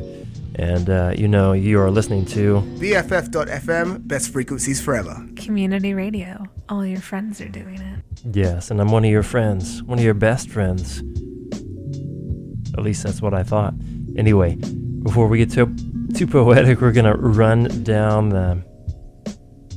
[0.55, 5.25] and uh, you know you are listening to BFF.FM, best frequencies forever.
[5.35, 6.45] Community radio.
[6.69, 7.99] All your friends are doing it.
[8.33, 10.99] Yes, and I'm one of your friends, one of your best friends.
[12.77, 13.73] At least that's what I thought.
[14.15, 14.55] Anyway,
[15.03, 15.75] before we get too
[16.13, 18.63] too poetic, we're gonna run down the.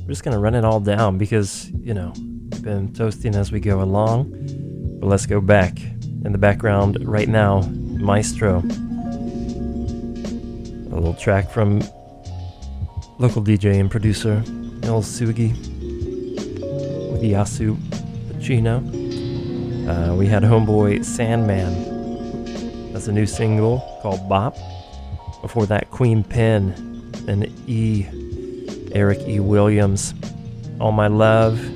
[0.01, 3.59] We're just gonna run it all down because you know we've been toasting as we
[3.59, 4.31] go along.
[5.05, 5.77] Let's go back
[6.25, 8.57] in the background right now, Maestro.
[8.57, 8.63] A
[10.95, 11.81] little track from
[13.19, 14.41] local DJ and producer
[14.81, 15.51] El Sugi
[17.11, 17.75] with Yasu
[18.29, 18.81] Pacino.
[19.87, 22.91] Uh, we had Homeboy Sandman.
[22.91, 24.57] That's a new single called Bop.
[25.43, 26.73] Before that, Queen Pen
[27.27, 28.07] and E.
[28.91, 29.39] Eric E.
[29.39, 30.15] Williams.
[30.79, 31.74] All My Love.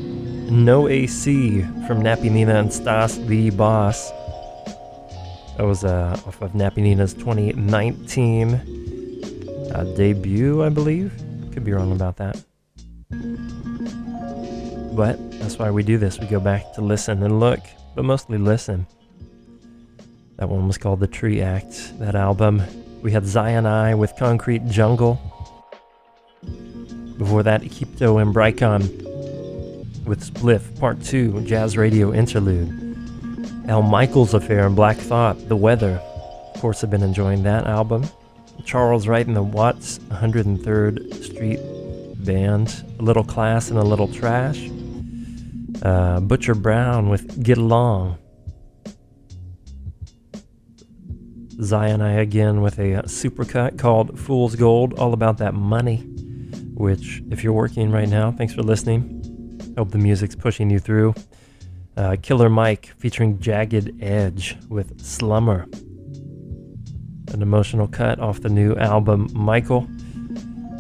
[0.49, 4.09] No AC from Nappy Nina and Stas the Boss.
[5.57, 11.13] That was uh, off of Nappy Nina's 2019 uh, debut, I believe.
[11.51, 12.43] Could be wrong about that.
[14.95, 16.19] But that's why we do this.
[16.19, 17.59] We go back to listen and look,
[17.95, 18.87] but mostly listen.
[20.37, 22.63] That one was called The Tree Act, that album.
[23.03, 25.21] We had Zion I with Concrete Jungle.
[27.17, 29.08] Before that, Equipto and Brycon
[30.09, 32.97] with Spliff Part 2, Jazz Radio Interlude.
[33.69, 36.01] El Michels Affair and Black Thought, The Weather.
[36.55, 38.09] Of course, I've been enjoying that album.
[38.65, 41.59] Charles Wright and the Watts 103rd Street
[42.25, 44.67] Band, A Little Class and a Little Trash.
[45.83, 48.17] Uh, Butcher Brown with Git Along.
[51.61, 55.97] Zion I again with a supercut called Fool's Gold, all about that money.
[56.73, 59.18] Which, if you're working right now, thanks for listening.
[59.79, 61.15] Hope the music's pushing you through.
[61.95, 65.67] Uh, Killer Mike featuring Jagged Edge with Slummer.
[67.31, 69.87] An emotional cut off the new album Michael.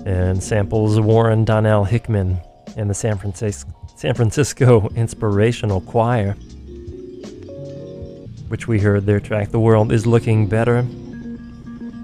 [0.05, 2.41] And samples Warren Donnell Hickman
[2.75, 6.33] and the San Francisco, San Francisco Inspirational Choir.
[8.49, 10.81] Which we heard their track The World is Looking Better.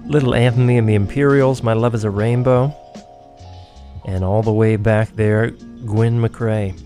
[0.06, 2.74] Little Anthony and the Imperials, My Love is a Rainbow.
[4.06, 6.84] And all the way back there, Gwen McCrae.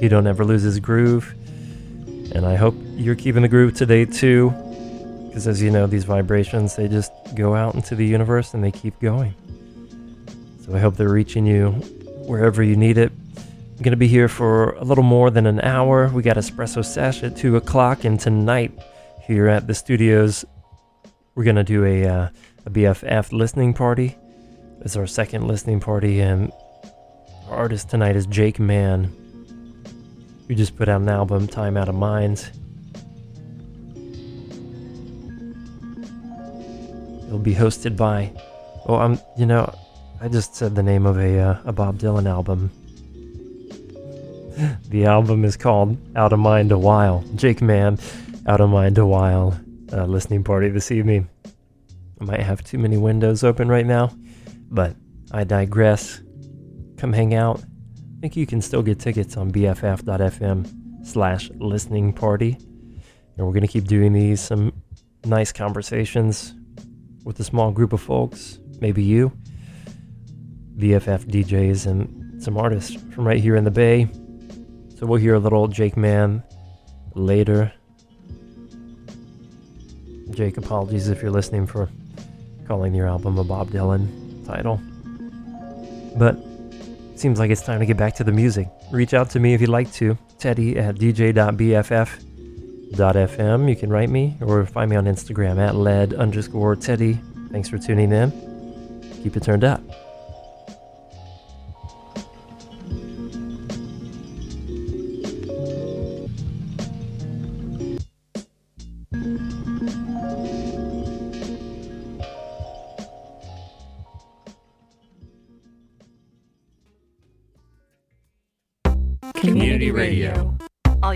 [0.00, 1.34] He don't ever lose his groove.
[2.34, 4.50] And I hope you're keeping the groove today too.
[5.26, 8.70] Because as you know, these vibrations, they just go out into the universe and they
[8.70, 9.34] keep going.
[10.64, 11.70] So I hope they're reaching you
[12.26, 13.12] wherever you need it.
[13.36, 16.08] I'm going to be here for a little more than an hour.
[16.08, 18.72] We got Espresso Sash at 2 o'clock, and tonight
[19.22, 20.44] here at the studios,
[21.34, 22.28] we're going to do a, uh,
[22.64, 24.16] a BFF listening party.
[24.80, 26.50] It's our second listening party, and
[27.48, 29.14] our artist tonight is Jake Mann.
[30.48, 32.50] We just put out an album, Time Out of Mind.
[37.26, 38.32] It'll be hosted by,
[38.86, 39.74] oh, I'm, you know,
[40.20, 42.70] I just said the name of a, uh, a Bob Dylan album.
[44.88, 47.24] the album is called Out of Mind a While.
[47.34, 47.98] Jake Mann,
[48.46, 49.58] Out of Mind a While,
[49.92, 51.28] uh, listening party this evening.
[52.20, 54.12] I might have too many windows open right now,
[54.70, 54.94] but
[55.32, 56.20] I digress.
[56.96, 57.62] Come hang out.
[58.16, 62.56] I think you can still get tickets on bff.fm slash listening party.
[63.36, 64.72] And we're going to keep doing these, some
[65.26, 66.54] nice conversations
[67.24, 69.32] with a small group of folks, maybe you,
[70.78, 74.08] BFF DJs, and some artists from right here in the Bay.
[74.98, 76.42] So we'll hear a little Jake Mann
[77.14, 77.70] later.
[80.30, 81.90] Jake, apologies if you're listening for
[82.66, 84.80] calling your album a Bob Dylan title.
[86.16, 86.38] But
[87.18, 88.68] seems like it's time to get back to the music.
[88.90, 90.18] Reach out to me if you'd like to.
[90.38, 92.18] Teddy at dj.bff.fm.
[93.68, 97.18] You can write me or find me on Instagram at led underscore Teddy.
[97.50, 98.30] Thanks for tuning in.
[99.22, 100.05] Keep it turned up.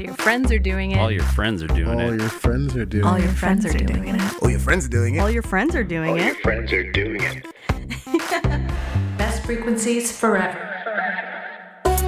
[0.00, 0.98] Your friends are doing it.
[0.98, 2.04] All your friends are doing it.
[2.04, 2.20] All it.
[2.20, 3.06] your friends are doing it.
[3.06, 3.22] All it.
[3.22, 4.42] your friends are doing it.
[4.42, 5.20] All your friends are doing it.
[5.20, 6.36] All your friends are doing it.
[6.38, 7.46] friends are doing it.
[9.18, 10.58] Best frequencies forever.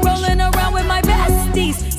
[0.05, 1.91] Rolling around with my besties.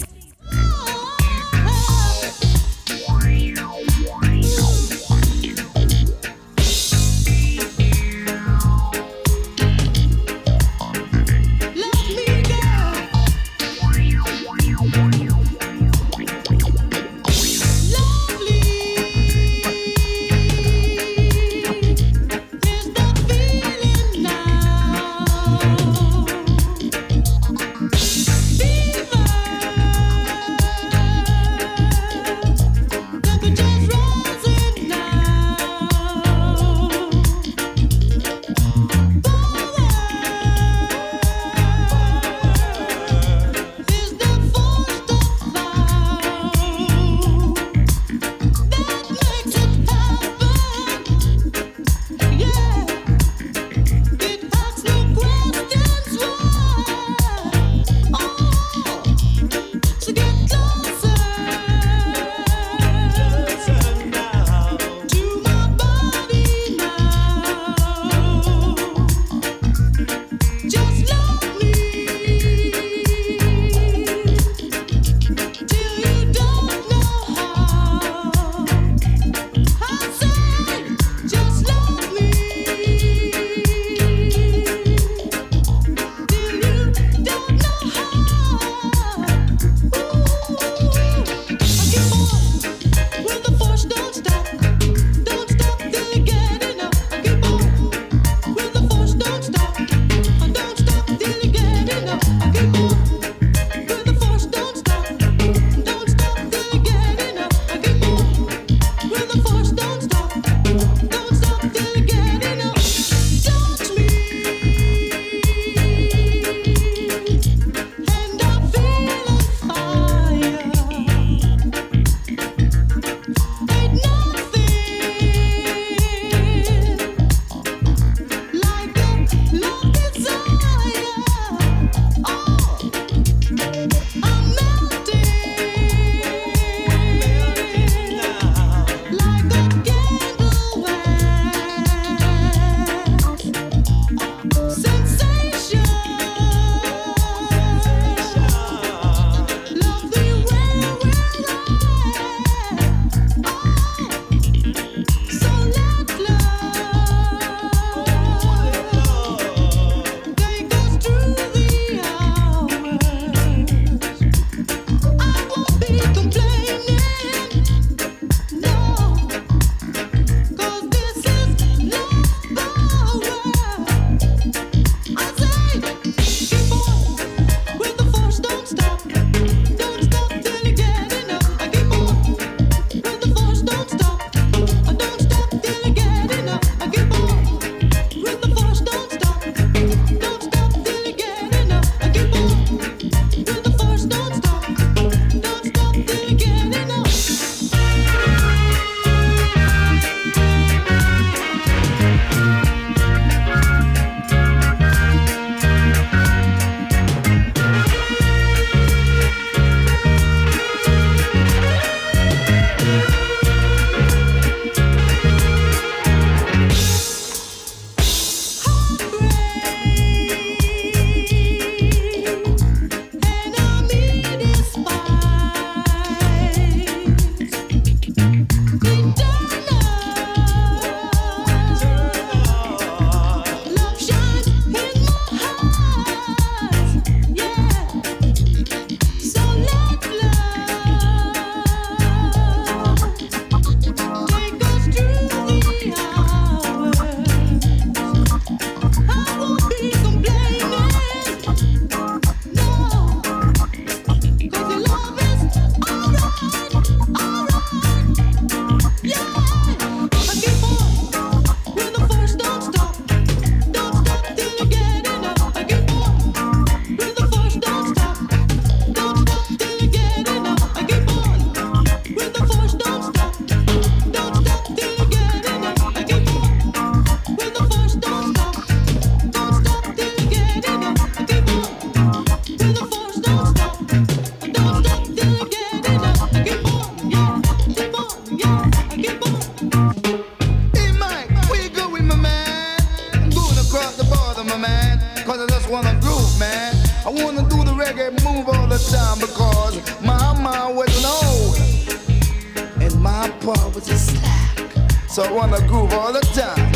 [303.44, 306.72] So I wanna groove all the time.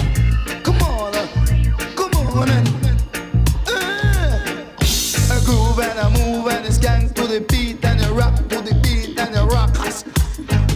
[0.64, 1.26] Come on, uh,
[1.96, 2.68] come on and
[3.66, 4.66] uh,
[5.32, 8.60] I groove and I move and I skank to the beat and I rock to
[8.60, 9.74] the beat and I rock.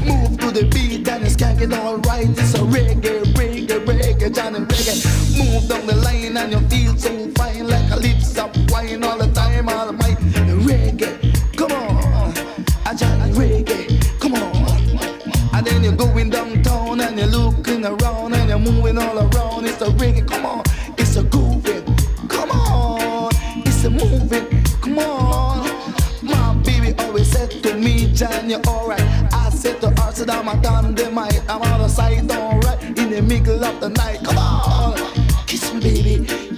[0.05, 2.29] Move to the beat and it's skanking all right.
[2.29, 5.03] It's a reggae, reggae, reggae, Johnny reggae.
[5.37, 9.17] Move down the line and you feel so fine like a lips of wine all
[9.17, 9.67] the time.
[9.67, 10.10] All my
[17.75, 19.65] and you're moving all around.
[19.65, 20.63] It's a reggae, come on,
[20.97, 21.83] it's a grooving,
[22.27, 23.31] come on,
[23.65, 25.67] it's a moving, come on.
[26.21, 29.01] My baby always said to me, John, you're alright.
[29.33, 31.41] I said to her, said I'm a dynamite.
[31.49, 34.19] I'm out of sight, alright, in the middle of the night.
[34.23, 34.97] Come on,
[35.47, 36.50] kiss me, baby.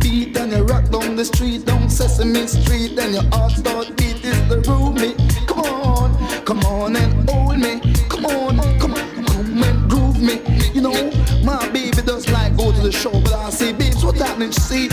[0.00, 4.24] Beat and you rock down the street, down Sesame Street, and your heart start beat
[4.24, 5.14] is the room me.
[5.46, 7.80] Come on, come on and hold me.
[8.08, 10.40] Come on, come on, come and groove me.
[10.72, 11.10] You know,
[11.42, 14.50] my baby does like go to the show, but I say, babes, what's happening?
[14.52, 14.88] She say,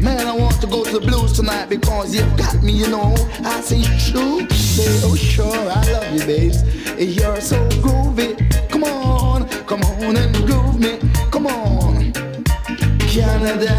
[0.00, 3.14] man, I want to go to the blues tonight because you've got me, you know.
[3.44, 4.48] I say, true.
[4.50, 6.62] Say, oh sure, I love you, babes.
[6.98, 8.34] You're so groovy.
[8.70, 10.98] Come on, come on and groove me.
[11.30, 12.12] Come on.
[13.14, 13.78] Canada,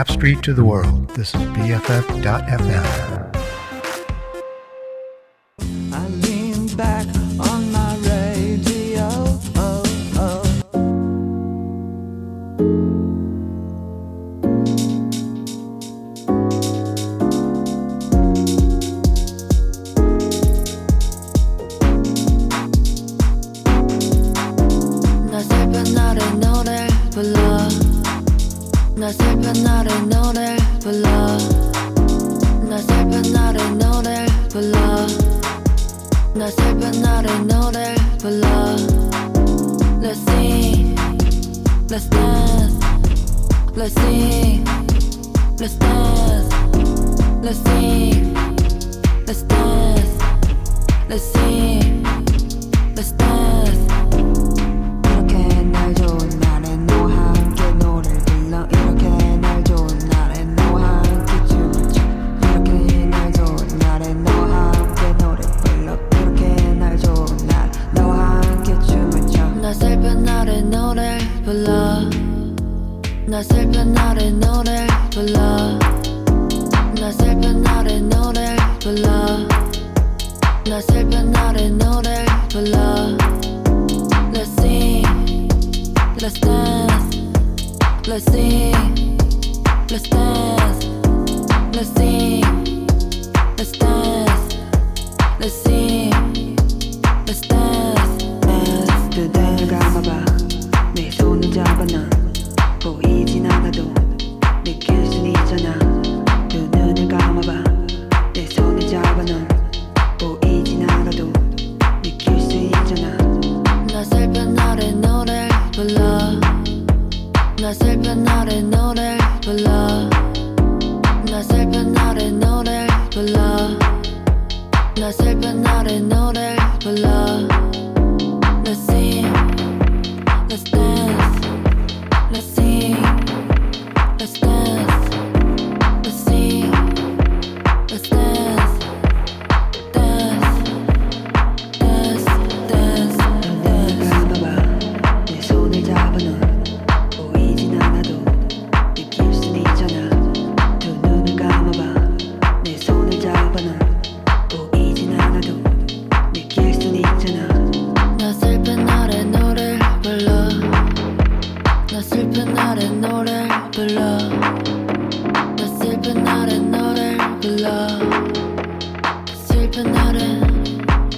[0.00, 1.08] Capp Street to the world.
[1.10, 3.09] This is BFF.FM.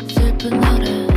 [0.09, 1.12] 슬픈 노래.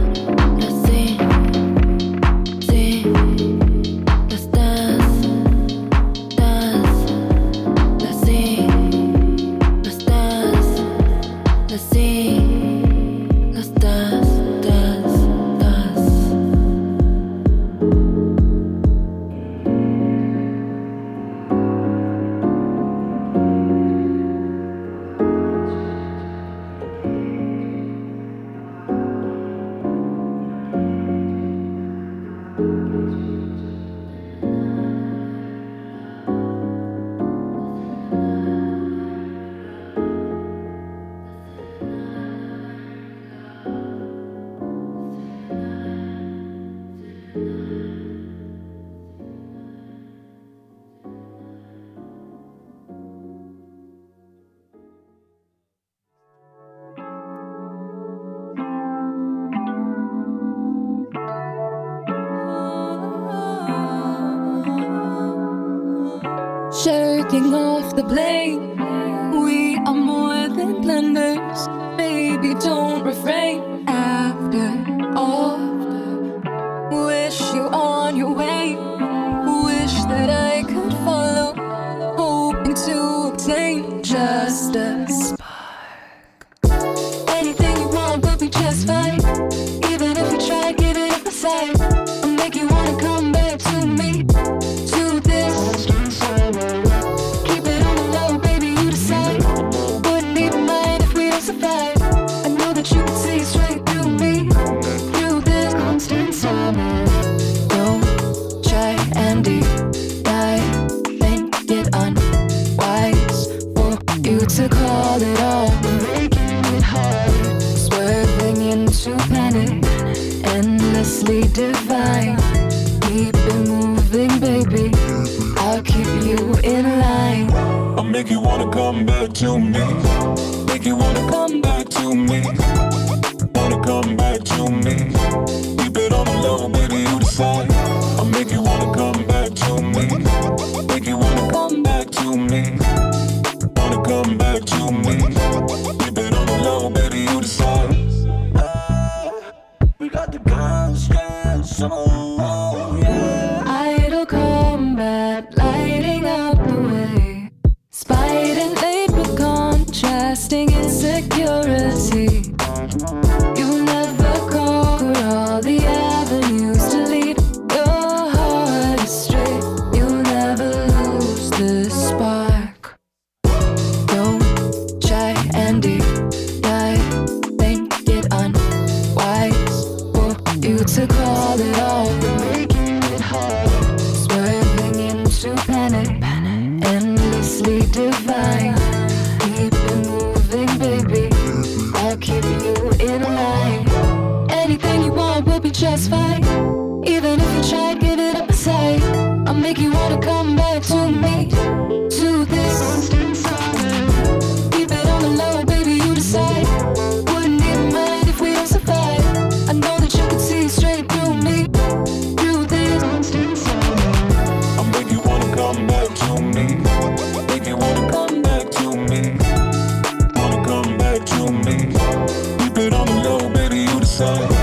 [222.85, 224.54] It on the low, baby, you decide.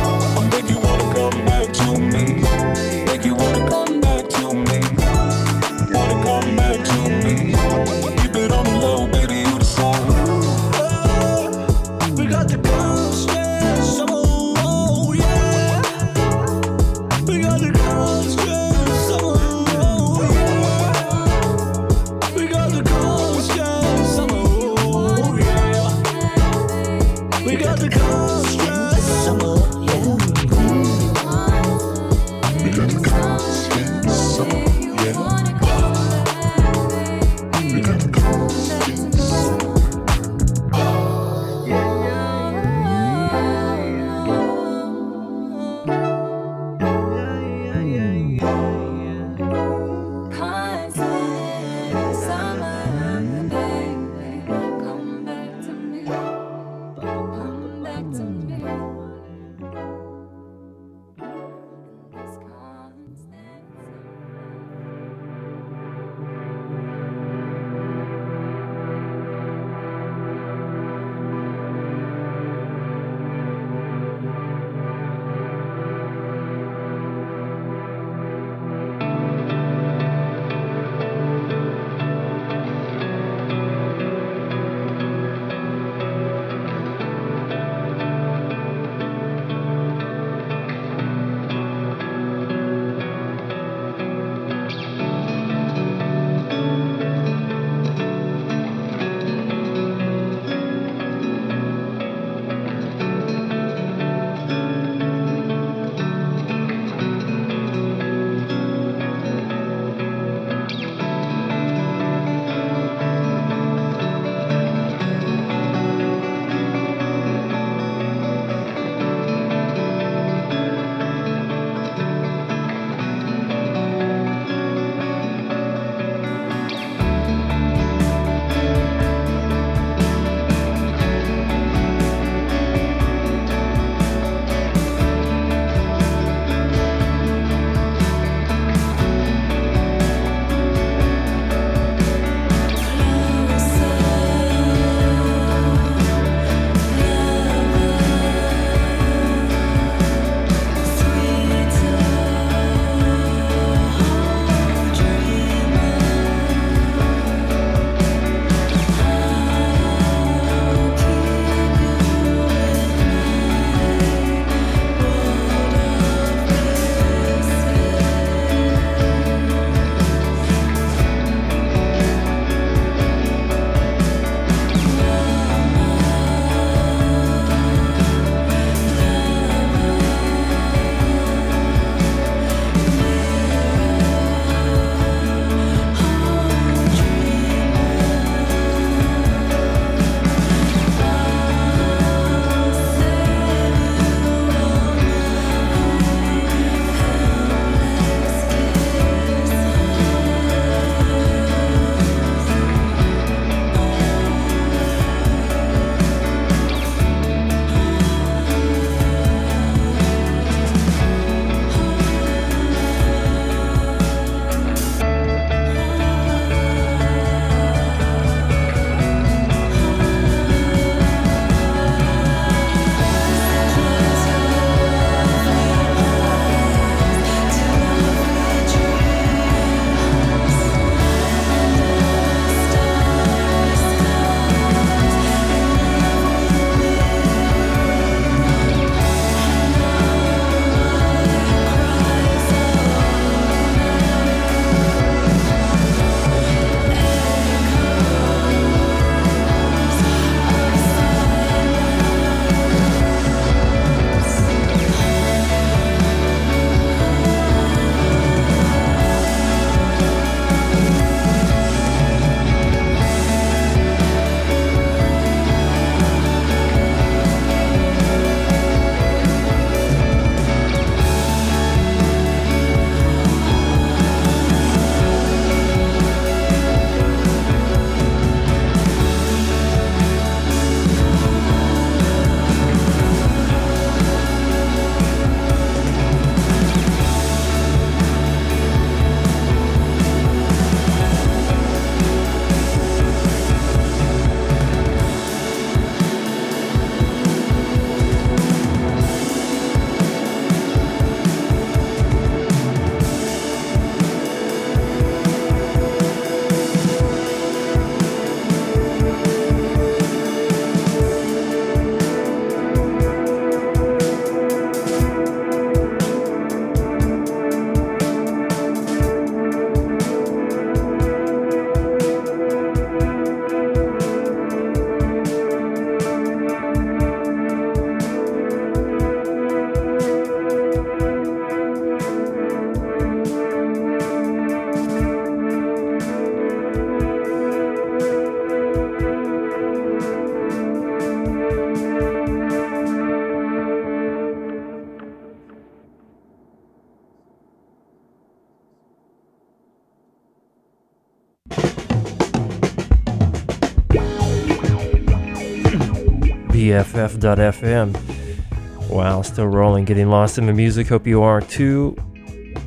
[356.72, 358.88] BFF.FM.
[358.88, 360.88] Wow, still rolling, getting lost in the music.
[360.88, 361.94] Hope you are too.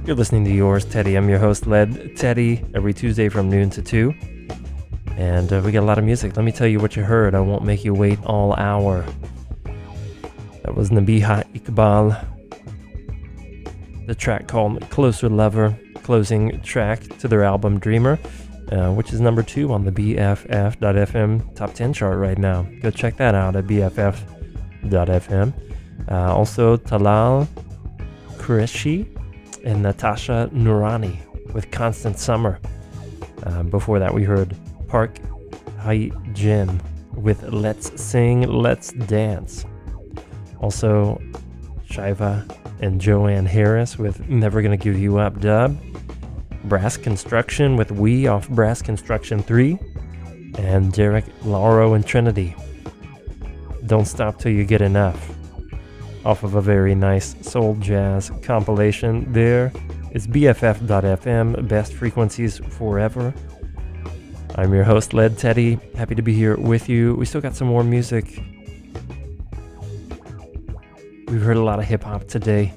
[0.05, 1.15] You're listening to yours, Teddy.
[1.15, 4.13] I'm your host, Led Teddy, every Tuesday from noon to 2.
[5.17, 6.37] And uh, we got a lot of music.
[6.37, 7.33] Let me tell you what you heard.
[7.33, 9.03] I won't make you wait all hour.
[10.61, 12.23] That was Nabihah Iqbal.
[14.05, 18.19] The track called Closer Lover, closing track to their album Dreamer,
[18.71, 22.63] uh, which is number two on the BFF.FM top 10 chart right now.
[22.81, 25.53] Go check that out at BFF.FM.
[26.09, 27.47] Uh, also, Talal
[28.37, 29.07] Qureshi
[29.63, 31.17] and Natasha Noorani
[31.53, 32.59] with Constant Summer.
[33.43, 34.55] Uh, before that, we heard
[34.87, 35.17] Park
[35.79, 36.81] Hye Jin
[37.15, 39.65] with Let's Sing, Let's Dance.
[40.59, 41.21] Also,
[41.85, 42.45] Shiva
[42.81, 45.77] and Joanne Harris with Never Gonna Give You Up dub.
[46.67, 49.77] Brass Construction with We off Brass Construction 3.
[50.57, 52.55] And Derrick Laro and Trinity.
[53.85, 55.35] Don't Stop Till You Get Enough.
[56.23, 59.71] Off of a very nice soul jazz compilation there.
[60.11, 63.33] It's BFF.FM, best frequencies forever.
[64.55, 65.77] I'm your host, Led Teddy.
[65.95, 67.15] Happy to be here with you.
[67.15, 68.41] We still got some more music.
[71.27, 72.73] We've heard a lot of hip hop today.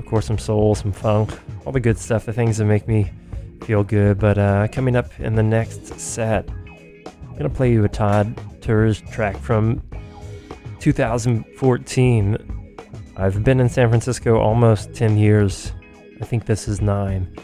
[0.00, 1.30] Of course, some soul, some funk,
[1.64, 3.10] all the good stuff, the things that make me
[3.62, 4.18] feel good.
[4.18, 9.10] But uh, coming up in the next set, I'm to play you a Todd Terje
[9.10, 9.82] track from
[10.80, 12.76] 2014.
[13.16, 15.72] I've been in San Francisco almost 10 years.
[16.20, 17.34] I think this is nine.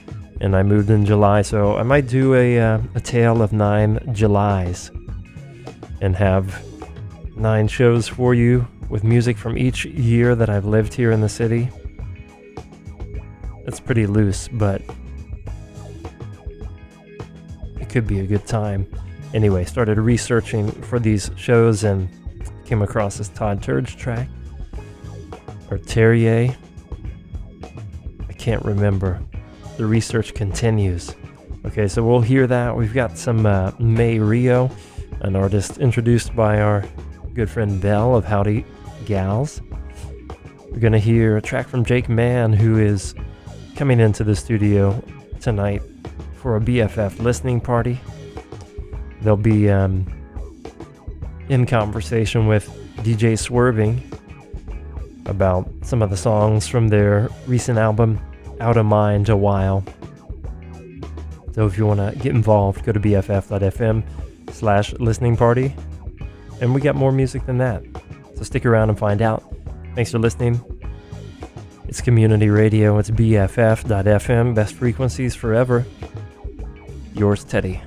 [0.41, 3.99] And I moved in July, so I might do a, uh, a tale of nine
[4.15, 4.91] Julys
[6.01, 6.65] and have
[7.37, 11.29] nine shows for you with music from each year that I've lived here in the
[11.29, 11.69] city.
[13.66, 14.82] It's pretty loose, but
[17.81, 18.87] it could be a good time.
[19.32, 22.09] Anyway, started researching for these shows and
[22.65, 24.28] came across this Todd Terje track.
[25.70, 26.57] Or Terrier.
[28.28, 29.20] I can't remember.
[29.77, 31.15] The research continues.
[31.65, 32.74] Okay, so we'll hear that.
[32.74, 34.70] We've got some uh, May Rio,
[35.20, 36.85] an artist introduced by our
[37.35, 38.65] good friend Bell of Howdy
[39.05, 39.61] Gals.
[40.70, 43.15] We're going to hear a track from Jake Mann, who is
[43.81, 45.02] coming into the studio
[45.40, 45.81] tonight
[46.35, 47.98] for a BFF listening party.
[49.23, 50.05] They'll be um,
[51.48, 54.02] in conversation with DJ Swerving
[55.24, 58.20] about some of the songs from their recent album,
[58.61, 59.82] Out of Mind a While.
[61.55, 64.02] So if you want to get involved, go to bff.fm
[64.51, 65.74] slash listening party.
[66.61, 67.82] And we got more music than that.
[68.36, 69.43] So stick around and find out.
[69.94, 70.61] Thanks for listening.
[71.89, 72.98] It's community radio.
[72.98, 74.55] It's BFF.FM.
[74.55, 75.86] Best frequencies forever.
[77.15, 77.82] Yours, Teddy.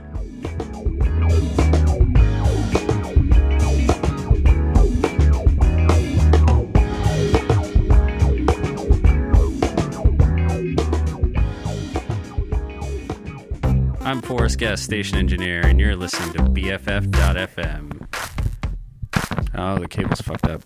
[14.05, 18.07] I'm Forrest Guest, station engineer, and you're listening to BFF.FM.
[19.55, 20.61] Oh, the cable's fucked up.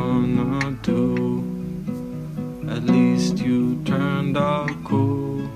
[0.00, 1.42] Gonna do?
[2.68, 5.48] At least you turned out cool.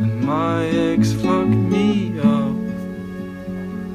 [0.00, 2.56] And my ex fucked me up.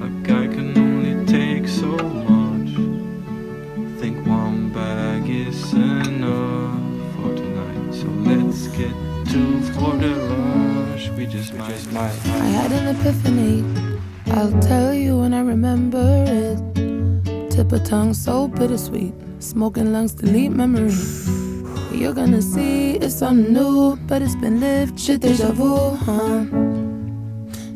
[0.07, 1.91] A guy can only take so
[2.31, 2.71] much.
[3.99, 6.79] Think one bag is enough
[7.15, 7.93] for tonight.
[7.99, 8.95] So let's get
[9.33, 11.09] to Florida Rush.
[11.17, 13.63] We just might, might, I had an epiphany.
[14.27, 16.59] I'll tell you when I remember it.
[17.51, 19.13] Tip of tongue so bittersweet.
[19.45, 21.29] Smoking lungs delete memories.
[21.93, 24.99] You're gonna see it's something new, but it's been lived.
[24.99, 26.45] Shit deja vu, huh?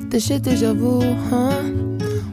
[0.09, 1.61] The shit deja vu, huh?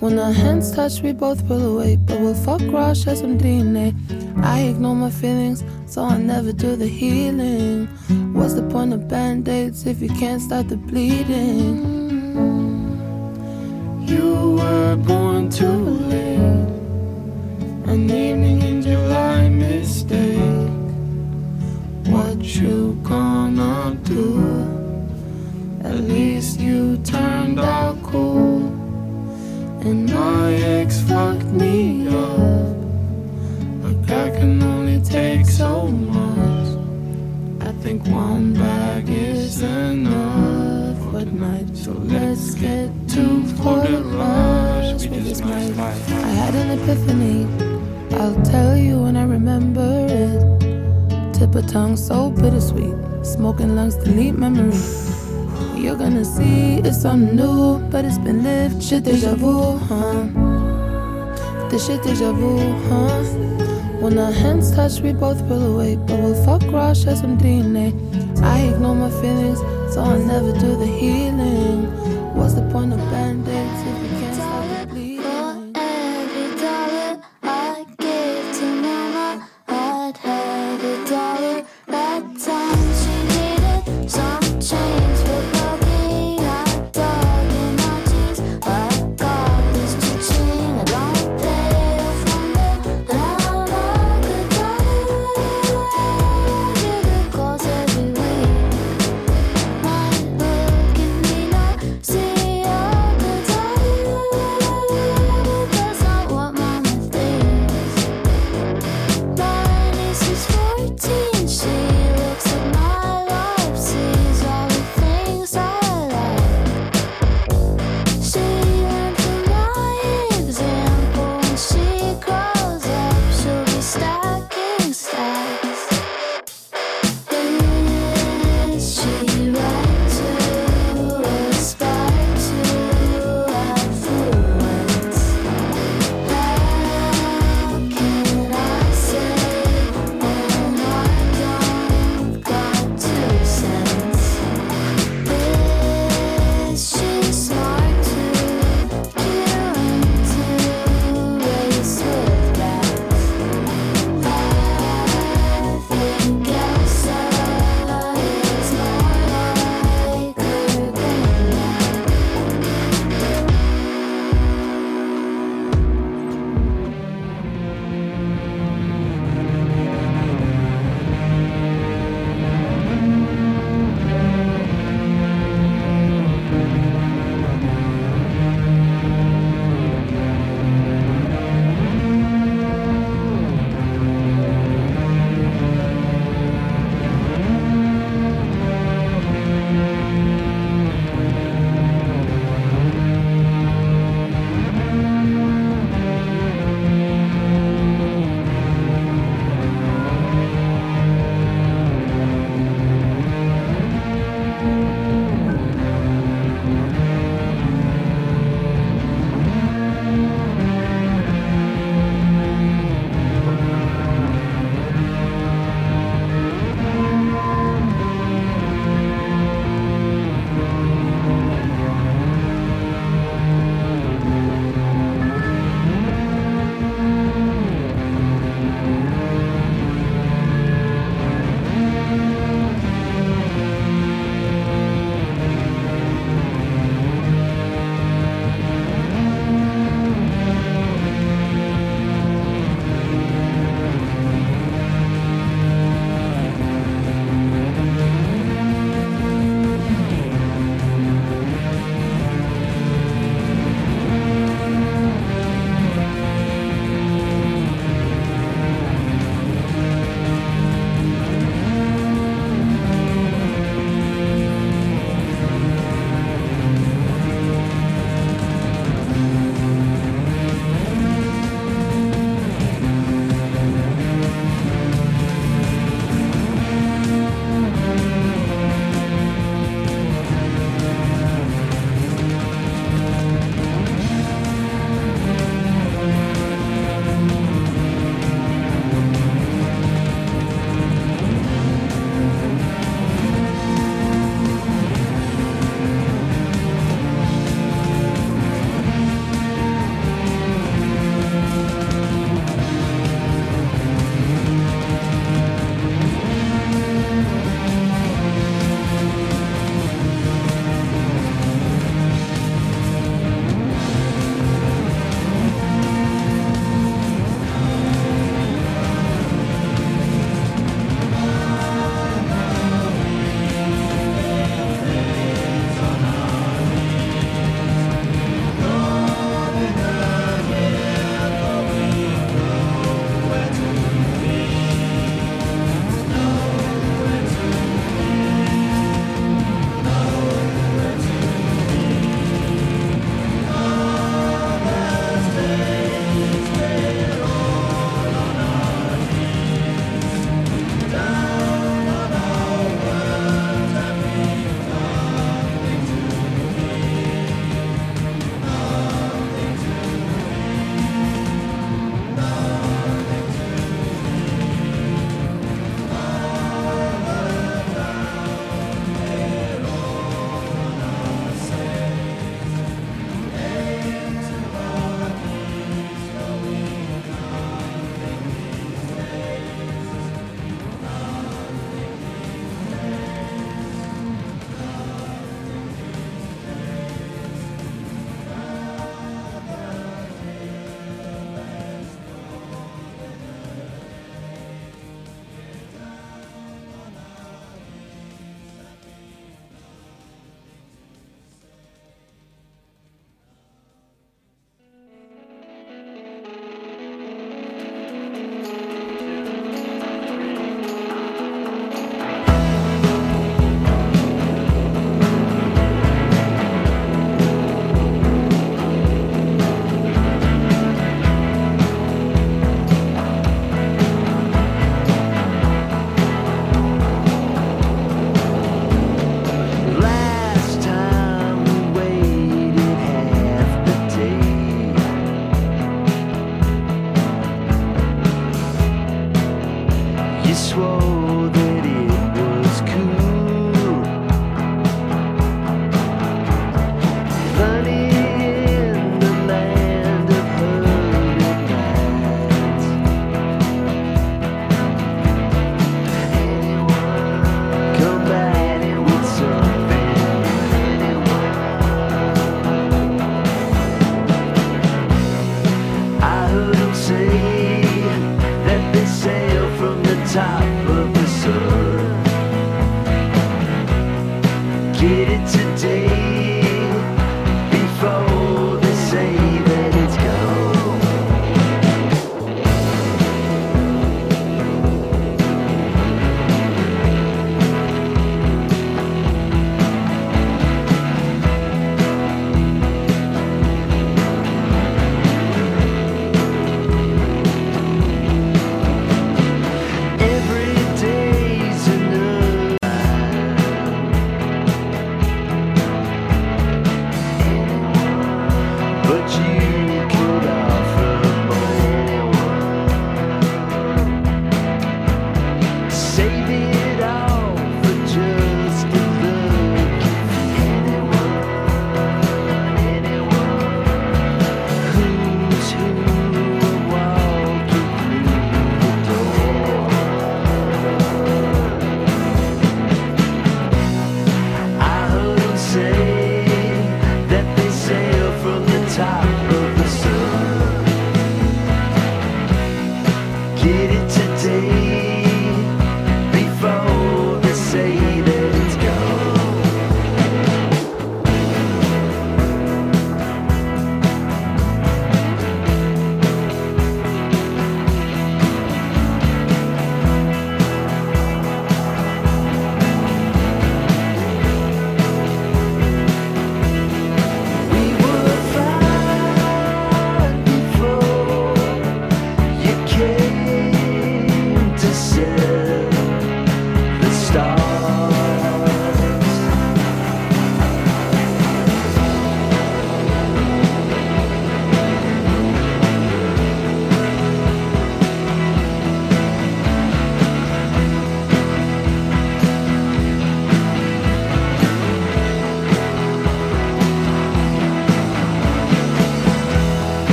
[0.00, 1.96] When our hands touch, we both pull away.
[1.96, 3.94] But we'll fuck raw, share some DNA.
[4.42, 7.86] I ignore my feelings, so I never do the healing.
[8.32, 11.84] What's the point of band aids if you can't stop the bleeding?
[14.06, 16.57] You were born too late.
[17.88, 20.68] An evening in July mistake.
[22.12, 25.80] What you gonna do?
[25.82, 28.66] At least you turned out cool.
[29.80, 32.76] And my ex fucked me up.
[33.82, 36.68] Like I can only take so much.
[37.66, 41.74] I think one bag is enough for tonight.
[41.74, 45.72] So let's get to Port Rush with this night.
[45.78, 47.77] I had an epiphany.
[48.12, 51.34] I'll tell you when I remember it.
[51.34, 52.94] Tip of tongue so bittersweet.
[53.22, 54.76] Smoking lungs delete memory.
[55.76, 58.82] You're gonna see it's something new, but it's been lived.
[58.82, 60.26] Shit deja vu, huh?
[61.70, 62.58] This shit deja vu,
[62.88, 63.22] huh?
[64.00, 65.96] When our hands touch, we both pull away.
[65.96, 67.92] But we'll fuck raw, share some DNA.
[68.42, 69.58] I ignore my feelings,
[69.92, 71.86] so I never do the healing.
[72.34, 73.47] What's the point of band-aids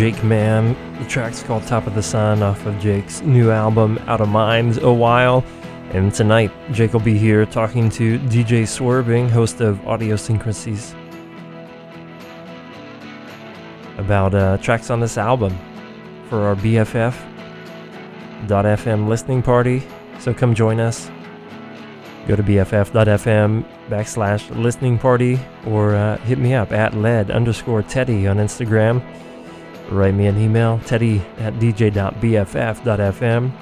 [0.00, 0.74] Jake Mann.
[0.98, 4.78] The track's called Top of the Sun off of Jake's new album, Out of Mind,
[4.78, 5.44] a while.
[5.90, 10.94] And tonight, Jake will be here talking to DJ Swerving, host of Audiosynchroncies,
[13.98, 15.54] about uh, tracks on this album
[16.30, 17.18] for our BFF.FM
[19.06, 19.82] listening party.
[20.18, 21.10] So come join us.
[22.26, 28.26] Go to BFF.FM backslash listening party or uh, hit me up at lead underscore Teddy
[28.26, 29.02] on Instagram.
[29.90, 33.52] Write me an email, teddy at dj.bff.fm.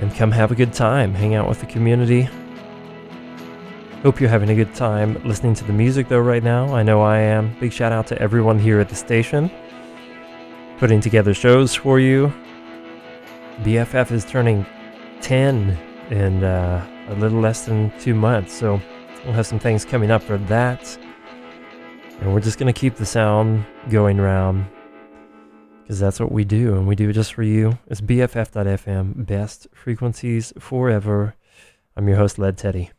[0.00, 1.12] And come have a good time.
[1.14, 2.28] Hang out with the community.
[4.02, 6.72] Hope you're having a good time listening to the music, though, right now.
[6.72, 7.56] I know I am.
[7.58, 9.50] Big shout out to everyone here at the station
[10.78, 12.32] putting together shows for you.
[13.62, 14.64] BFF is turning
[15.20, 15.76] 10
[16.10, 18.80] in uh, a little less than two months, so
[19.24, 20.96] we'll have some things coming up for that.
[22.20, 24.66] And we're just going to keep the sound going around
[25.82, 27.78] because that's what we do, and we do it just for you.
[27.86, 31.34] It's BFF.FM, best frequencies forever.
[31.96, 32.90] I'm your host, Led Teddy.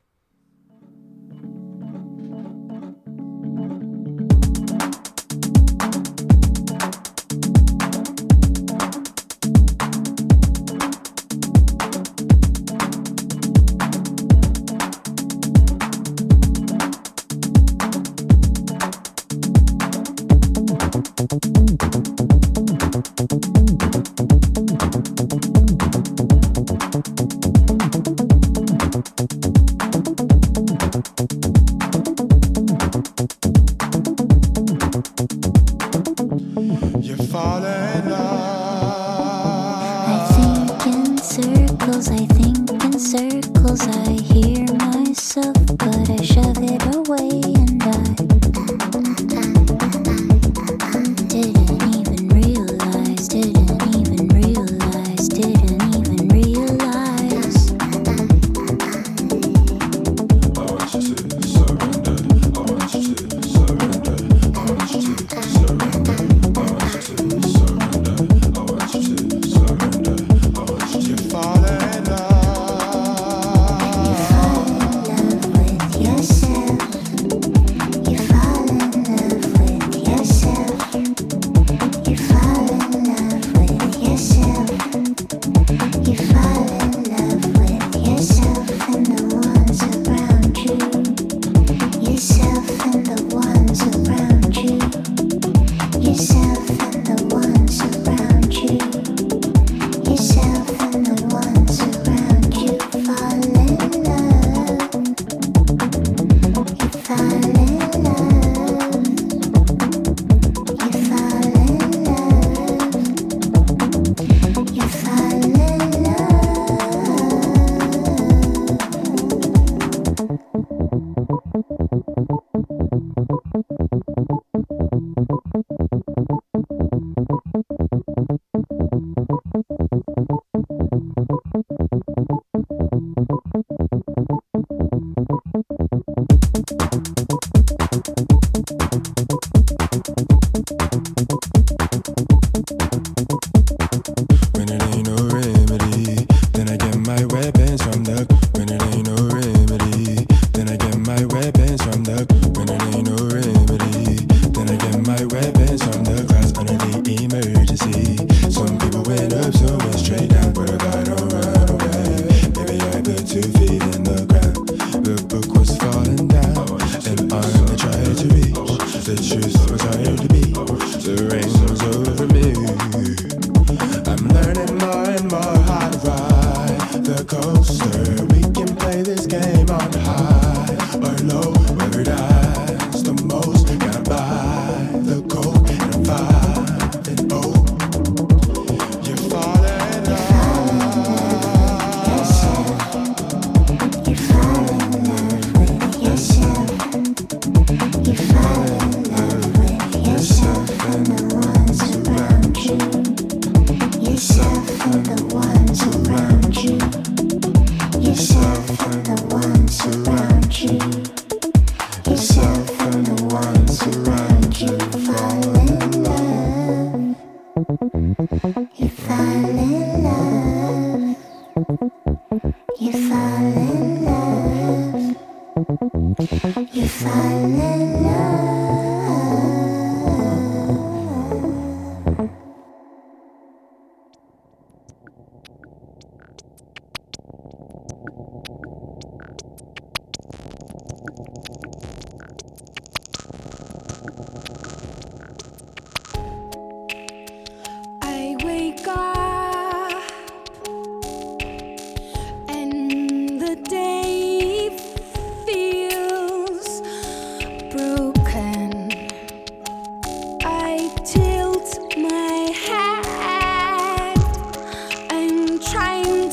[42.01, 43.81] Circles, I think in circles.
[43.81, 47.59] I hear myself, but I shove it away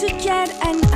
[0.07, 0.96] to get an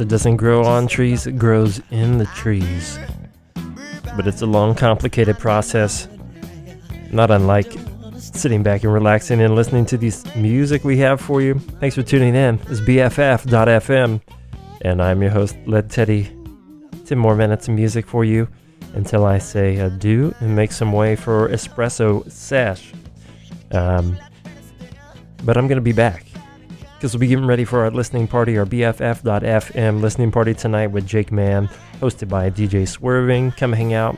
[0.00, 2.98] It doesn't grow on trees, it grows in the trees.
[4.16, 6.08] But it's a long, complicated process.
[7.10, 7.72] Not unlike
[8.18, 11.58] sitting back and relaxing and listening to this music we have for you.
[11.80, 12.60] Thanks for tuning in.
[12.68, 14.20] It's BFF.FM,
[14.82, 16.30] and I'm your host, Led Teddy.
[17.06, 18.48] 10 more minutes of music for you
[18.94, 22.92] until I say adieu and make some way for Espresso Sash.
[23.72, 24.18] Um,
[25.44, 26.26] but I'm going to be back
[26.96, 31.06] because we'll be getting ready for our listening party, our BFF.FM listening party tonight with
[31.06, 31.68] Jake Mann,
[32.00, 33.52] hosted by DJ Swerving.
[33.52, 34.16] Come hang out.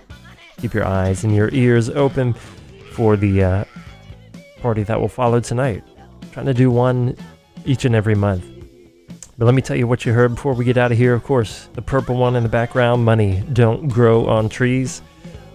[0.59, 2.35] Keep your eyes and your ears open
[2.93, 3.65] for the uh,
[4.61, 5.83] party that will follow tonight.
[6.33, 7.17] trying to do one
[7.65, 8.45] each and every month.
[9.37, 11.15] But let me tell you what you heard before we get out of here.
[11.15, 15.03] Of course, the purple one in the background, Money Don't Grow on Trees.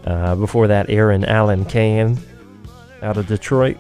[0.06, 2.18] Uh, before that, Erin Allen Kane
[3.02, 3.78] out of Detroit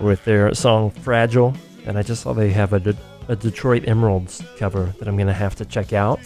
[0.00, 1.54] with their song Fragile.
[1.86, 2.96] And I just saw they have a, De-
[3.28, 6.20] a Detroit Emeralds cover that I'm to have to check out.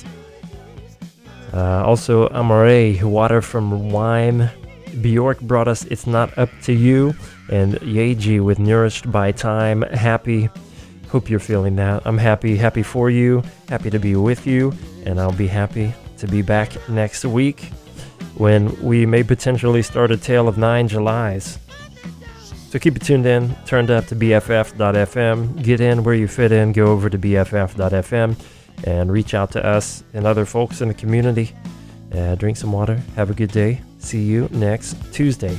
[1.52, 4.50] Uh, also, Amare, Water from Wine.
[5.00, 7.14] Bjork brought us It's Not Up to You.
[7.50, 9.82] And Yaeji with Nourished by Time.
[9.82, 10.48] Happy.
[11.12, 12.02] Hope you're feeling that.
[12.06, 14.72] I'm happy, happy for you, happy to be with you,
[15.04, 17.64] and I'll be happy to be back next week
[18.36, 21.58] when we may potentially start a tale of nine Julys.
[22.72, 25.62] So keep it tuned in, turned up to BFF.FM.
[25.62, 28.34] Get in where you fit in, go over to BFF.FM
[28.84, 31.52] and reach out to us and other folks in the community.
[32.14, 33.82] Uh, drink some water, have a good day.
[33.98, 35.58] See you next Tuesday.